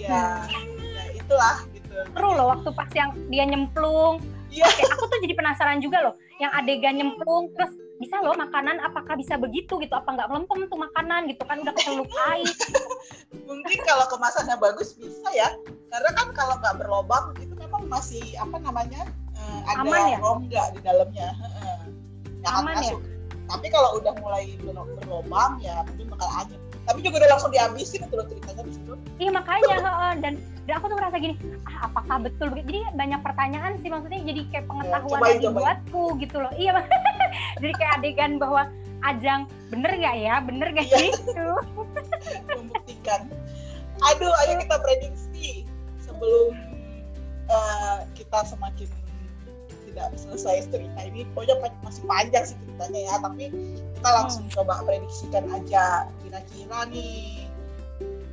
[0.01, 0.49] Iya
[0.97, 1.93] ya itulah gitu.
[1.95, 4.19] Seru loh waktu pas yang dia nyemplung.
[4.51, 4.67] Iya.
[4.67, 7.71] Oke, aku tuh jadi penasaran juga loh, yang adegan nyemplung terus
[8.03, 9.95] bisa loh makanan apakah bisa begitu gitu?
[9.95, 11.63] Apa nggak melempem tuh makanan gitu kan?
[11.63, 12.51] Udah kecelup air.
[13.49, 15.55] Mungkin kalau kemasannya bagus bisa ya
[15.91, 19.07] karena kan kalau nggak berlobang itu memang masih apa namanya
[19.39, 20.19] uh, ada Aman ya?
[20.23, 21.83] rongga di dalamnya uh,
[22.47, 22.95] aman ya
[23.51, 24.55] tapi kalau udah mulai
[25.03, 28.93] berlobang ya mungkin bakal anyep tapi juga udah langsung dihabisin itu loh ceritanya di situ
[29.19, 29.77] iya makanya
[30.23, 30.39] dan
[30.71, 31.35] dan aku tuh merasa gini
[31.67, 32.79] ah apakah betul begitu?
[32.79, 36.53] Jadi banyak pertanyaan sih maksudnya jadi kayak ya, pengetahuan ya, yang dibuatku gitu loh.
[36.55, 36.73] Iya
[37.65, 38.71] jadi kayak adegan bahwa
[39.01, 40.35] Ajang bener nggak ya?
[40.45, 40.99] Bener nggak iya.
[41.09, 41.49] gitu.
[42.53, 43.33] Membuktikan.
[44.13, 45.65] Aduh ayo kita prediksi.
[46.05, 46.53] Sebelum
[47.49, 48.89] uh, kita semakin
[49.91, 53.45] tidak selesai cerita ini pokoknya masih panjang sih ceritanya ya tapi
[53.99, 54.55] kita langsung hmm.
[54.55, 57.47] coba prediksikan aja kira-kira nih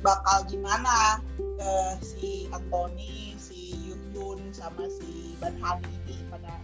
[0.00, 1.18] bakal gimana
[1.58, 3.74] uh, si Anthony, si
[4.14, 6.54] Yun sama si Ban Hani ini pada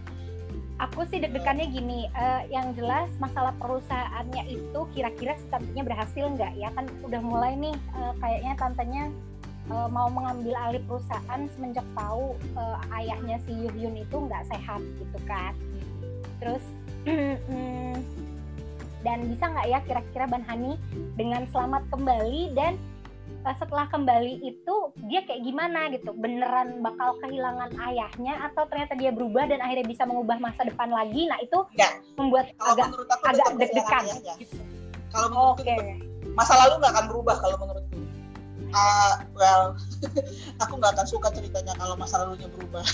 [0.79, 6.51] aku sih deg-degannya gini uh, yang jelas masalah perusahaannya itu kira-kira si tantenya berhasil nggak
[6.59, 9.03] ya kan udah mulai nih uh, kayaknya tantenya
[9.71, 15.19] uh, mau mengambil alih perusahaan semenjak tahu uh, ayahnya si Yuhyun itu nggak sehat gitu
[15.25, 15.53] kan
[16.41, 16.63] terus
[19.05, 20.77] dan bisa nggak ya kira-kira Ban Hani
[21.13, 22.73] dengan selamat kembali dan
[23.45, 29.13] uh, setelah kembali itu dia kayak gimana gitu beneran bakal kehilangan ayahnya atau ternyata dia
[29.13, 31.89] berubah dan akhirnya bisa mengubah masa depan lagi nah itu ya.
[32.17, 32.87] membuat kalau agak
[33.29, 34.03] agak deg-degan
[34.41, 34.57] gitu.
[35.13, 36.01] kalau menurutku okay.
[36.33, 37.95] masa lalu nggak akan berubah kalau menurutku
[38.75, 39.79] uh, well
[40.63, 42.83] aku nggak akan suka ceritanya kalau masa lalunya berubah.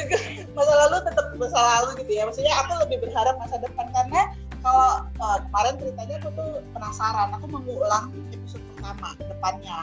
[0.00, 0.18] Juga
[0.56, 2.22] masa lalu tetap masa lalu gitu ya.
[2.28, 7.28] Maksudnya aku lebih berharap masa depan karena kalau uh, kemarin ceritanya aku tuh penasaran.
[7.36, 9.78] Aku mengulang episode pertama depannya.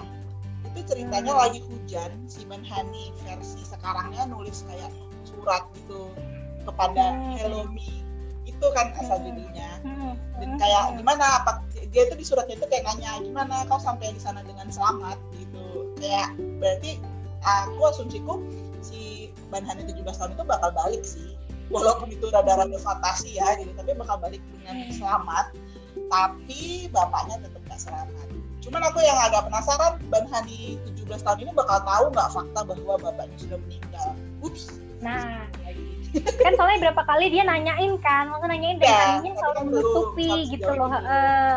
[0.74, 1.42] Itu ceritanya Hmm.
[1.50, 4.90] lagi hujan si Benhani versi sekarangnya nulis kayak
[5.26, 6.10] surat gitu
[6.66, 7.38] kepada Hmm.
[7.38, 8.07] Hello Me
[8.58, 9.26] itu kan asal Hmm.
[9.30, 11.52] judulnya Hmm, dan hmm, kayak gimana apa
[11.94, 15.16] dia itu di suratnya itu kayak nanya gimana kau sampai di sana dengan selamat?
[15.38, 15.94] gitu.
[16.02, 16.98] Kayak berarti
[17.46, 18.42] aku asumsiku
[18.82, 21.38] si Banhani 17 tahun itu bakal balik sih.
[21.70, 25.54] Walaupun itu rada-rada fantasi ya gitu tapi bakal balik dengan selamat.
[26.10, 28.28] Tapi bapaknya tetap gak selamat.
[28.64, 33.38] Cuman aku yang agak penasaran Banhani 17 tahun ini bakal tahu nggak fakta bahwa bapaknya
[33.40, 34.12] sudah meninggal?
[34.44, 34.82] Ups.
[35.00, 35.46] Nah,
[36.16, 40.70] kan soalnya berapa kali dia nanyain kan, maksudnya nanyain dan Ya, nanyain selalu menutupi gitu
[40.72, 40.90] loh.
[40.90, 41.54] heeh.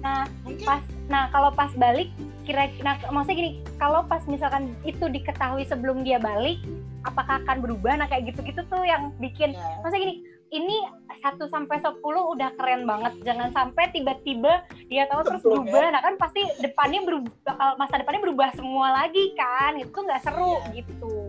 [0.00, 2.08] Nah, mungkin pas nah kalau pas balik
[2.44, 6.60] kira nah maksudnya gini, kalau pas misalkan itu diketahui sebelum dia balik,
[7.04, 7.98] apakah akan berubah?
[7.98, 10.14] Nah, kayak gitu-gitu tuh yang bikin ya, maksudnya gini,
[10.48, 10.76] ini
[11.20, 13.20] 1 sampai 10 udah keren banget.
[13.20, 15.48] Jangan sampai tiba-tiba dia tahu terus ya.
[15.50, 15.84] berubah.
[15.92, 17.32] Nah, kan pasti depannya berubah
[17.76, 19.76] masa depannya berubah semua lagi kan.
[19.76, 20.80] Itu nggak seru Iya.
[20.80, 21.28] gitu.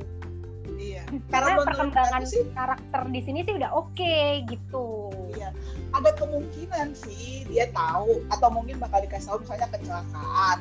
[1.10, 5.10] Karena perkembangan sih karakter di sini sih udah oke gitu.
[5.34, 5.50] Iya,
[5.94, 10.58] ada kemungkinan sih dia tahu atau mungkin bakal dikasih tahu misalnya kecelakaan,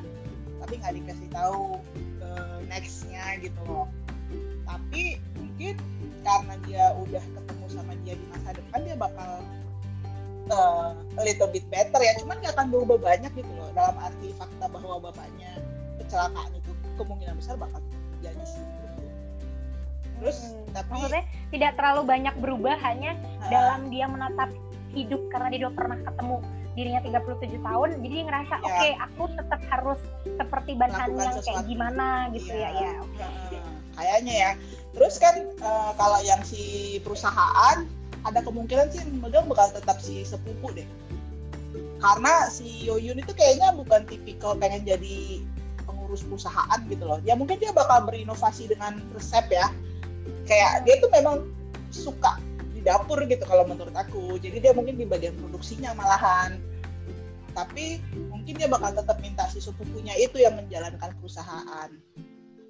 [0.64, 2.30] tapi nggak dikasih tahu ke
[2.72, 3.88] nextnya gitu loh.
[4.64, 5.76] Tapi mungkin
[6.24, 9.32] karena dia udah ketemu sama dia di masa depan dia bakal
[10.48, 12.16] uh, a little bit better ya.
[12.24, 15.60] Cuman nggak akan berubah banyak gitu loh dalam arti fakta bahwa bapaknya
[16.00, 17.80] kecelakaan itu kemungkinan besar bakal.
[20.18, 20.66] Terus Hmm.
[20.70, 24.50] tapi Maksudnya tidak terlalu banyak berubah hanya nah, dalam dia menatap
[24.90, 26.36] hidup karena dia udah pernah ketemu
[26.72, 28.64] dirinya 37 tahun jadi dia ngerasa Ya.
[28.64, 31.66] oke aku tetap harus seperti Banhan Melakukan yang kayak sesuatu.
[31.66, 32.68] gimana gitu Iya.
[32.68, 33.62] ya ya Heeh,
[33.94, 34.50] kayaknya ya.
[34.92, 36.62] Terus kan eh, kalau yang si
[37.00, 37.78] perusahaan
[38.20, 40.86] ada kemungkinan sih megang bakal tetap si sepupu deh.
[41.98, 45.42] Karena si Yoyun itu kayaknya bukan tipikal pengen jadi
[45.82, 47.18] pengurus perusahaan gitu loh.
[47.20, 49.66] Ya mungkin dia bakal berinovasi dengan resep ya.
[50.44, 51.36] Kayak dia tuh memang
[51.88, 52.36] suka
[52.72, 54.36] di dapur gitu kalau menurut aku.
[54.38, 56.56] Jadi dia mungkin di bagian produksinya malahan.
[57.52, 57.98] Tapi
[58.30, 61.90] mungkin dia bakal tetap minta si sepupunya itu yang menjalankan perusahaan.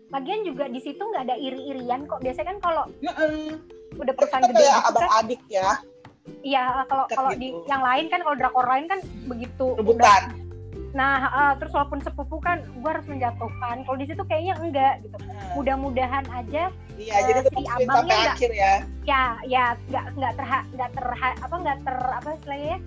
[0.08, 3.60] lagian juga di situ nggak ada iri-irian kok biasanya kan kalau Heeh.
[3.92, 5.68] udah Mereka perusahaan kan gede kayak gitu abang kan adik ya,
[6.40, 7.40] iya kalau kalau gitu.
[7.44, 10.22] di yang lain kan kalau drakor lain kan begitu udah- rebutan.
[10.90, 13.84] Nah eh, terus walaupun sepupu kan gua harus menjatuhkan.
[13.84, 15.16] Kalau di situ kayaknya enggak gitu.
[15.20, 18.74] Nah, mudah-mudahan aja Iya, eh, jadi si tetap sweet abangnya sampai nggak- akhir ya.
[19.04, 22.78] ya ya nggak nggak terha nggak terha apa nggak ter apa istilahnya ya?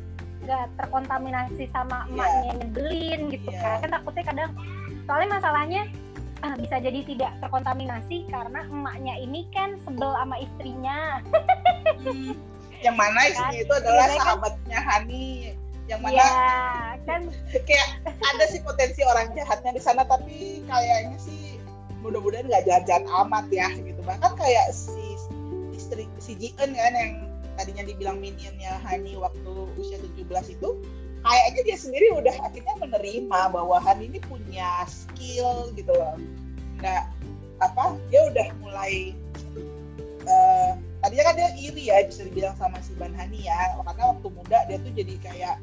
[0.41, 2.11] Nggak terkontaminasi sama Iya.
[2.11, 3.61] emaknya yang nyebelin gitu Iya.
[3.61, 3.77] kan.
[3.79, 4.51] Kan takutnya kadang
[5.03, 5.81] soalnya masalahnya
[6.41, 11.21] ah, bisa jadi tidak terkontaminasi karena emaknya ini kan sebel sama istrinya.
[12.01, 12.33] Hmm,
[12.81, 15.29] Yang mana istrinya itu adalah Biasanya kan- sahabatnya Hani.
[15.91, 16.29] Yang mana ya
[17.09, 17.21] kan
[17.51, 21.59] kayak ada sih potensi orang jahatnya di sana, tapi kayaknya sih
[21.99, 23.99] mudah-mudahan nggak jahat-jahat amat ya gitu.
[24.07, 25.19] Bahkan kayak si
[25.75, 27.27] istri si Jian kan yang
[27.59, 30.69] tadinya dibilang minionnya Hani waktu usia 17 itu
[31.21, 36.17] kayaknya dia sendiri udah akhirnya menerima bahwa Hani ini punya skill gitu loh
[36.81, 37.05] nggak
[37.61, 39.13] apa dia udah mulai
[40.25, 40.71] eh,
[41.01, 43.75] tadinya kan dia iri ya bisa dibilang sama si Ban Hani ya.
[43.81, 45.55] Karena waktu muda dia tuh jadi kayak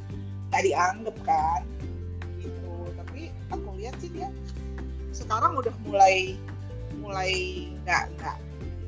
[0.51, 1.63] nggak dianggap kan
[2.43, 2.73] gitu.
[2.99, 4.29] Tapi aku lihat sih dia
[5.15, 6.35] sekarang udah mulai
[6.99, 7.33] mulai
[7.87, 8.37] nggak nggak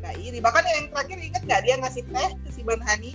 [0.02, 0.38] nggak iri.
[0.42, 3.14] Bahkan yang terakhir inget nggak dia ngasih teh ke si Ban Hani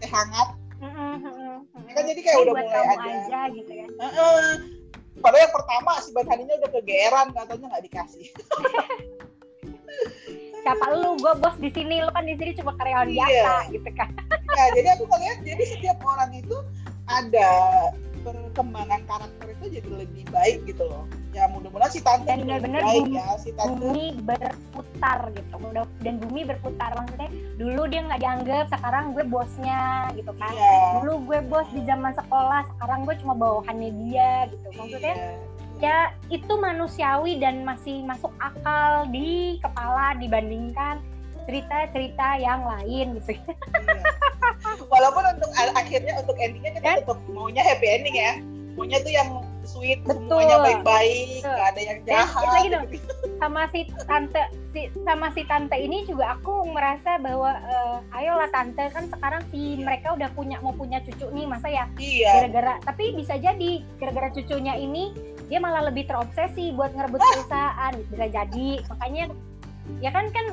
[0.00, 0.56] teh hangat.
[0.80, 3.86] Ya kan jadi kayak udah mulai ada- aja gitu ya.
[4.00, 4.48] Heeh.
[5.20, 8.26] Padahal yang pertama si Ban Haninya udah kegeeran katanya nggak dikasih.
[10.60, 13.16] siapa lu gue bos di sini lu kan di sini cuma karyawan Iya.
[13.16, 14.10] biasa gitu kan
[14.50, 16.56] Ya, jadi aku ngeliat jadi setiap orang itu
[17.06, 17.48] ada
[18.20, 21.06] perkembangan karakter itu jadi lebih baik gitu loh.
[21.30, 23.78] Ya mudah-mudahan si tante Dan benar-benar bumi- ya si tante.
[23.78, 29.80] bumi berputar gitu Mudah- dan bumi berputar maksudnya dulu dia nggak dianggap sekarang gue bosnya
[30.12, 30.76] gitu kan Iya.
[30.98, 35.30] dulu gue bos di zaman sekolah sekarang gue cuma bawahannya dia gitu maksudnya Iya.
[35.80, 35.96] Ya
[36.28, 41.00] itu manusiawi dan masih masuk akal di kepala dibandingkan
[41.44, 44.04] cerita-cerita yang lain gitu Iya.
[44.92, 46.96] Walaupun untuk akhirnya untuk endingnya kita Kan?
[47.02, 48.32] tetap maunya happy ending ya.
[48.76, 49.28] Maunya tuh yang
[49.60, 50.40] sweet, Betul.
[50.40, 52.38] semuanya baik-baik, nggak ada yang Dan jahat.
[52.38, 52.84] itu lagi dong.
[53.40, 58.84] sama si tante si sama si tante ini juga aku merasa bahwa eh, ayolah tante
[58.90, 59.82] kan sekarang si Iya.
[59.82, 62.30] mereka udah punya mau punya cucu nih masa ya Iya.
[62.36, 65.16] gara-gara tapi bisa jadi gara-gara cucunya ini
[65.50, 67.30] dia malah lebih terobsesi buat ngerebut Ah.
[67.34, 69.24] perusahaan bisa jadi makanya
[69.98, 70.44] ya kan kan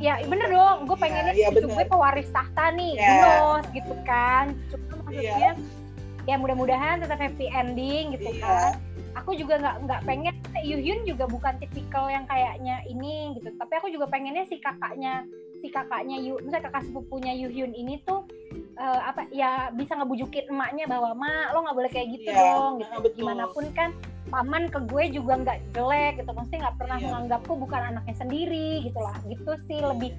[0.00, 1.76] ya bener dong gue Iya, pengennya iya, cucu bener.
[1.76, 3.04] gue pewaris tahta nih Iya.
[3.04, 5.52] Dinos gitu kan cuma maksudnya Iya.
[6.24, 8.40] ya mudah-mudahan tetap happy ending gitu Iya.
[8.40, 8.72] kan
[9.10, 13.92] aku juga nggak nggak pengen Yuhyun juga bukan tipikal yang kayaknya ini gitu tapi aku
[13.92, 15.26] juga pengennya si kakaknya
[15.60, 18.24] si kakaknya Yu, misalnya kakak sepupunya Yuhyun ini tuh
[18.80, 22.80] uh, apa ya bisa ngebujukin emaknya bahwa mak lo nggak boleh kayak gitu yeah, dong
[22.80, 23.16] gitu betul.
[23.20, 23.90] gimana pun kan
[24.30, 27.06] paman ke gue juga nggak jelek gitu maksudnya nggak pernah yeah.
[27.10, 30.14] menganggapku bukan anaknya sendiri gitulah gitu sih lebih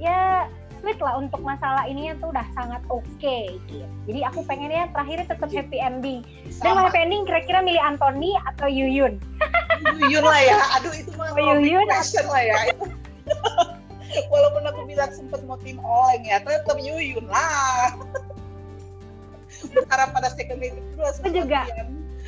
[0.00, 0.48] ya
[0.82, 3.86] sweet lah untuk masalah ini tuh udah sangat oke okay, gitu.
[4.10, 5.62] Jadi aku pengennya terakhirnya tetap iya.
[5.62, 6.20] happy ending.
[6.58, 9.22] Dan happy ending kira-kira milih Anthony atau Yuyun?
[10.02, 10.58] Yuyun lah ya.
[10.82, 12.58] Aduh itu mah oh, Yuyun question lah ya.
[14.34, 17.94] Walaupun aku bilang sempet mau tim Oleng ya, tetap Yuyun lah.
[19.72, 20.82] Berharap pada second itu
[21.30, 21.62] juga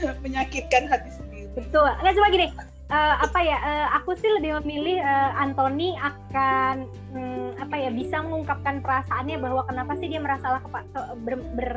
[0.24, 1.48] menyakitkan hati sendiri.
[1.54, 1.86] Betul.
[2.02, 2.46] Nggak cuma gini,
[2.90, 8.20] uh, apa ya uh, aku sih lebih memilih uh, Anthony akan um, apa ya bisa
[8.20, 10.88] mengungkapkan perasaannya bahwa kenapa sih dia merasa kepa-
[11.22, 11.68] ber, ber,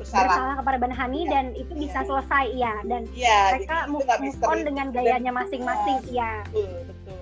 [0.00, 0.28] bersalah.
[0.28, 1.30] bersalah kepada Banhani ya.
[1.32, 1.80] dan itu ya.
[1.88, 7.20] bisa selesai ya dan ya, mereka move, move on dengan gayanya masing-masing ya betul betul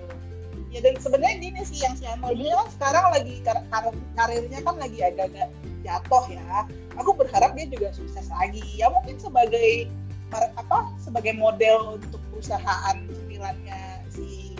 [0.75, 3.85] ya dan sebenarnya ini sih yang si Anthony kan sekarang lagi kar kar
[4.19, 5.47] karirnya kan lagi agak-agak
[5.87, 6.67] jatuh ya
[6.99, 9.87] aku berharap dia juga sukses lagi ya mungkin sebagai
[10.33, 14.57] apa sebagai model untuk perusahaan cemilannya si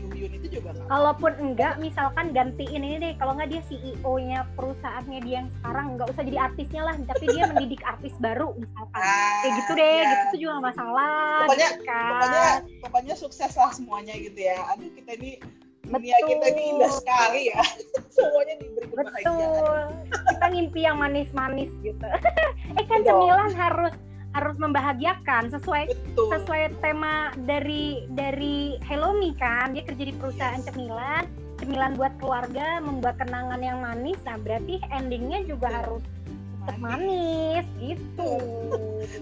[0.00, 0.86] Yuyun itu juga kan?
[0.86, 6.08] Kalaupun enggak, misalkan gantiin ini deh, kalau enggak dia CEO-nya perusahaannya dia yang sekarang nggak
[6.14, 10.06] usah jadi artisnya lah, tapi dia mendidik artis baru misalkan, ah, kayak gitu deh, ya.
[10.06, 11.38] gitu tuh juga gak masalah.
[11.44, 12.10] Pokoknya, gitu kan.
[12.14, 12.44] pokoknya,
[12.78, 14.58] pokoknya sukses lah semuanya gitu ya.
[14.70, 15.42] Aduh kita ini
[15.84, 16.28] dunia Betul.
[16.32, 17.62] kita ini indah sekali ya
[18.14, 19.80] semuanya diberi kebahagiaan Betul.
[20.32, 22.08] kita ngimpi yang manis-manis gitu
[22.80, 23.94] eh kan cemilan harus
[24.34, 26.28] harus membahagiakan sesuai Betul.
[26.34, 29.72] sesuai tema dari dari Hello Me kan?
[29.78, 30.66] Dia kerja di perusahaan yes.
[30.74, 31.24] cemilan
[31.62, 34.18] cemilan buat keluarga membuat kenangan yang manis.
[34.26, 35.78] Nah berarti endingnya juga Betul.
[35.78, 36.02] harus
[36.64, 37.64] tetap manis.
[37.78, 38.30] gitu.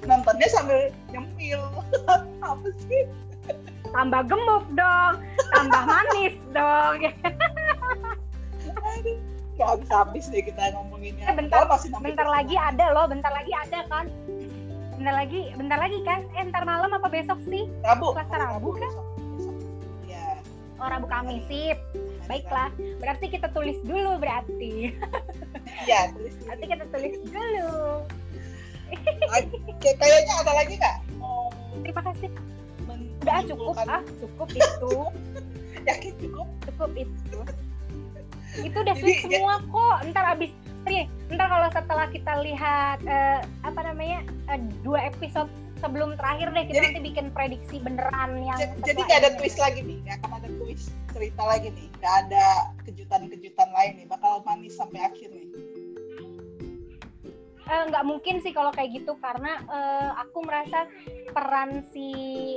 [0.09, 1.63] Nontonnya sambil nyemil
[2.51, 3.05] apa sih?
[3.93, 5.21] Tambah gemuk dong
[5.53, 6.99] tambah manis dong.
[9.61, 11.29] Gak habis-habis deh kita ngomonginnya.
[11.29, 11.69] Eh, bentar,
[12.01, 14.09] bentar lagi ada loh, bentar lagi ada kan
[15.03, 16.23] bentar lagi bentar lagi kan?
[16.39, 17.67] Eh ntar malam apa besok sih?
[17.83, 18.15] Rabu.
[18.15, 18.93] Selasa Rabu, Rabu kan?
[20.07, 20.39] Iya.
[20.79, 21.75] oh Rabu Kamis sip.
[22.31, 22.71] Baiklah.
[23.03, 24.95] Berarti kita tulis dulu berarti.
[25.83, 26.47] Iya tulis dulu.
[26.47, 27.75] berarti kita tulis dulu.
[29.83, 30.97] Kayaknya ada lagi nggak?
[31.19, 31.51] Oh,
[31.83, 32.31] terima kasih.
[33.27, 34.95] Udah cukup ah cukup itu.
[35.91, 36.47] Yakin cukup?
[36.71, 37.39] Cukup itu.
[38.63, 39.97] Itu udah sweet semua kok.
[40.15, 40.55] Ntar abis
[40.87, 45.49] nih ntar kalau setelah kita lihat uh, apa namanya uh, dua episode
[45.83, 49.81] sebelum terakhir deh kita jadi, nanti bikin prediksi beneran yang jadi nggak ada twist lagi
[49.83, 51.89] nih nggak akan ada twist cerita lagi nih.
[52.01, 52.45] Nggak ada
[52.89, 55.49] kejutan-kejutan lain nih bakal manis sampai akhir nih.
[57.63, 60.89] Eh, nggak uh, mungkin sih kalau kayak gitu karena uh, aku merasa
[61.31, 62.11] peran si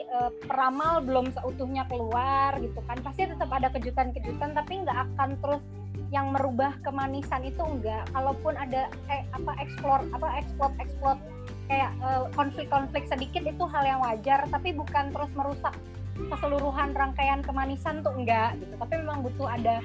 [0.10, 2.98] uh, peramal belum seutuhnya keluar gitu kan.
[3.06, 5.62] Pasti tetap ada kejutan-kejutan tapi nggak akan terus
[6.16, 8.08] yang merubah kemanisan itu enggak.
[8.16, 11.20] Kalaupun ada eh, apa explore apa explore explore
[11.68, 15.76] kayak uh, konflik-konflik sedikit itu hal yang wajar tapi bukan terus merusak
[16.16, 18.80] keseluruhan rangkaian kemanisan tuh enggak gitu.
[18.80, 19.84] Tapi memang butuh ada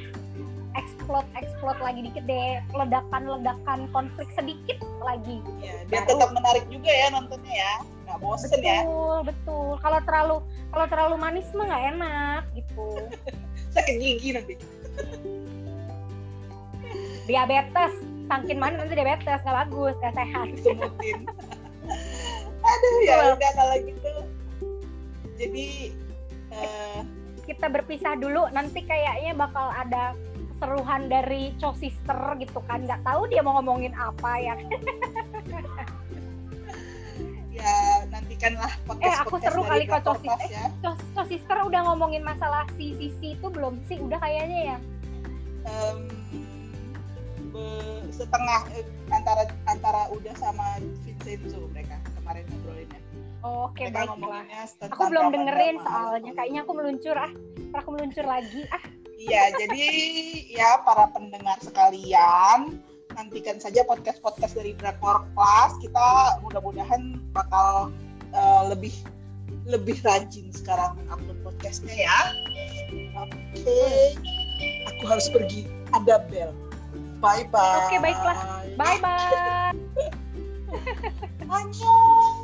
[0.78, 5.42] explode explode lagi dikit deh ledakan ledakan konflik sedikit lagi.
[5.58, 7.74] Ya, biar tetap menarik juga ya nontonnya ya
[8.06, 8.80] nggak bosen betul, ya.
[8.82, 9.68] Betul betul.
[9.82, 10.36] Kalau terlalu
[10.70, 12.86] kalau terlalu manis mah nggak enak gitu.
[13.74, 14.54] Sakit gigi nanti
[17.30, 17.94] diabetes.
[18.26, 20.48] Sangkin mana nanti diabetes nggak bagus nggak sehat.
[22.70, 24.12] Aduh ya udah kalau gitu.
[25.38, 25.68] Jadi
[26.52, 27.00] uh...
[27.46, 30.14] kita berpisah dulu nanti kayaknya bakal ada
[30.60, 32.84] seruhan dari Co Sister gitu kan.
[32.84, 34.54] Nggak tahu dia mau ngomongin apa ya.
[37.60, 40.72] Ya nantikanlah podcast eh aku seru kali kok Co Sister ya.
[40.80, 44.00] Co Sister udah ngomongin masalah si Sisi itu belum sih?
[44.00, 44.76] Udah kayaknya ya?
[45.68, 46.08] Um,
[48.10, 53.00] setengah eh, antara antara udah sama Vincenzo mereka kemarin ngobrolinnya.
[53.40, 54.44] Oke okay, baiklah.
[54.92, 57.32] Aku belum dengerin soalnya kayaknya aku meluncur ah.
[57.80, 58.82] Aku meluncur lagi ah.
[59.20, 59.84] Iya, jadi
[60.48, 62.80] ya para pendengar sekalian,
[63.12, 65.76] nantikan saja podcast-podcast dari Drakor Class.
[65.76, 67.92] Kita mudah-mudahan bakal
[68.32, 68.96] uh, lebih
[69.68, 72.18] lebih rajin sekarang upload podcastnya ya.
[73.20, 74.16] Oke, okay.
[74.88, 75.68] aku harus pergi.
[75.92, 76.69] Ada bel.
[77.20, 77.84] Bye bye.
[77.84, 78.36] Oke, baiklah.
[78.80, 79.76] Bye bye.
[81.54, 82.39] Annyeong.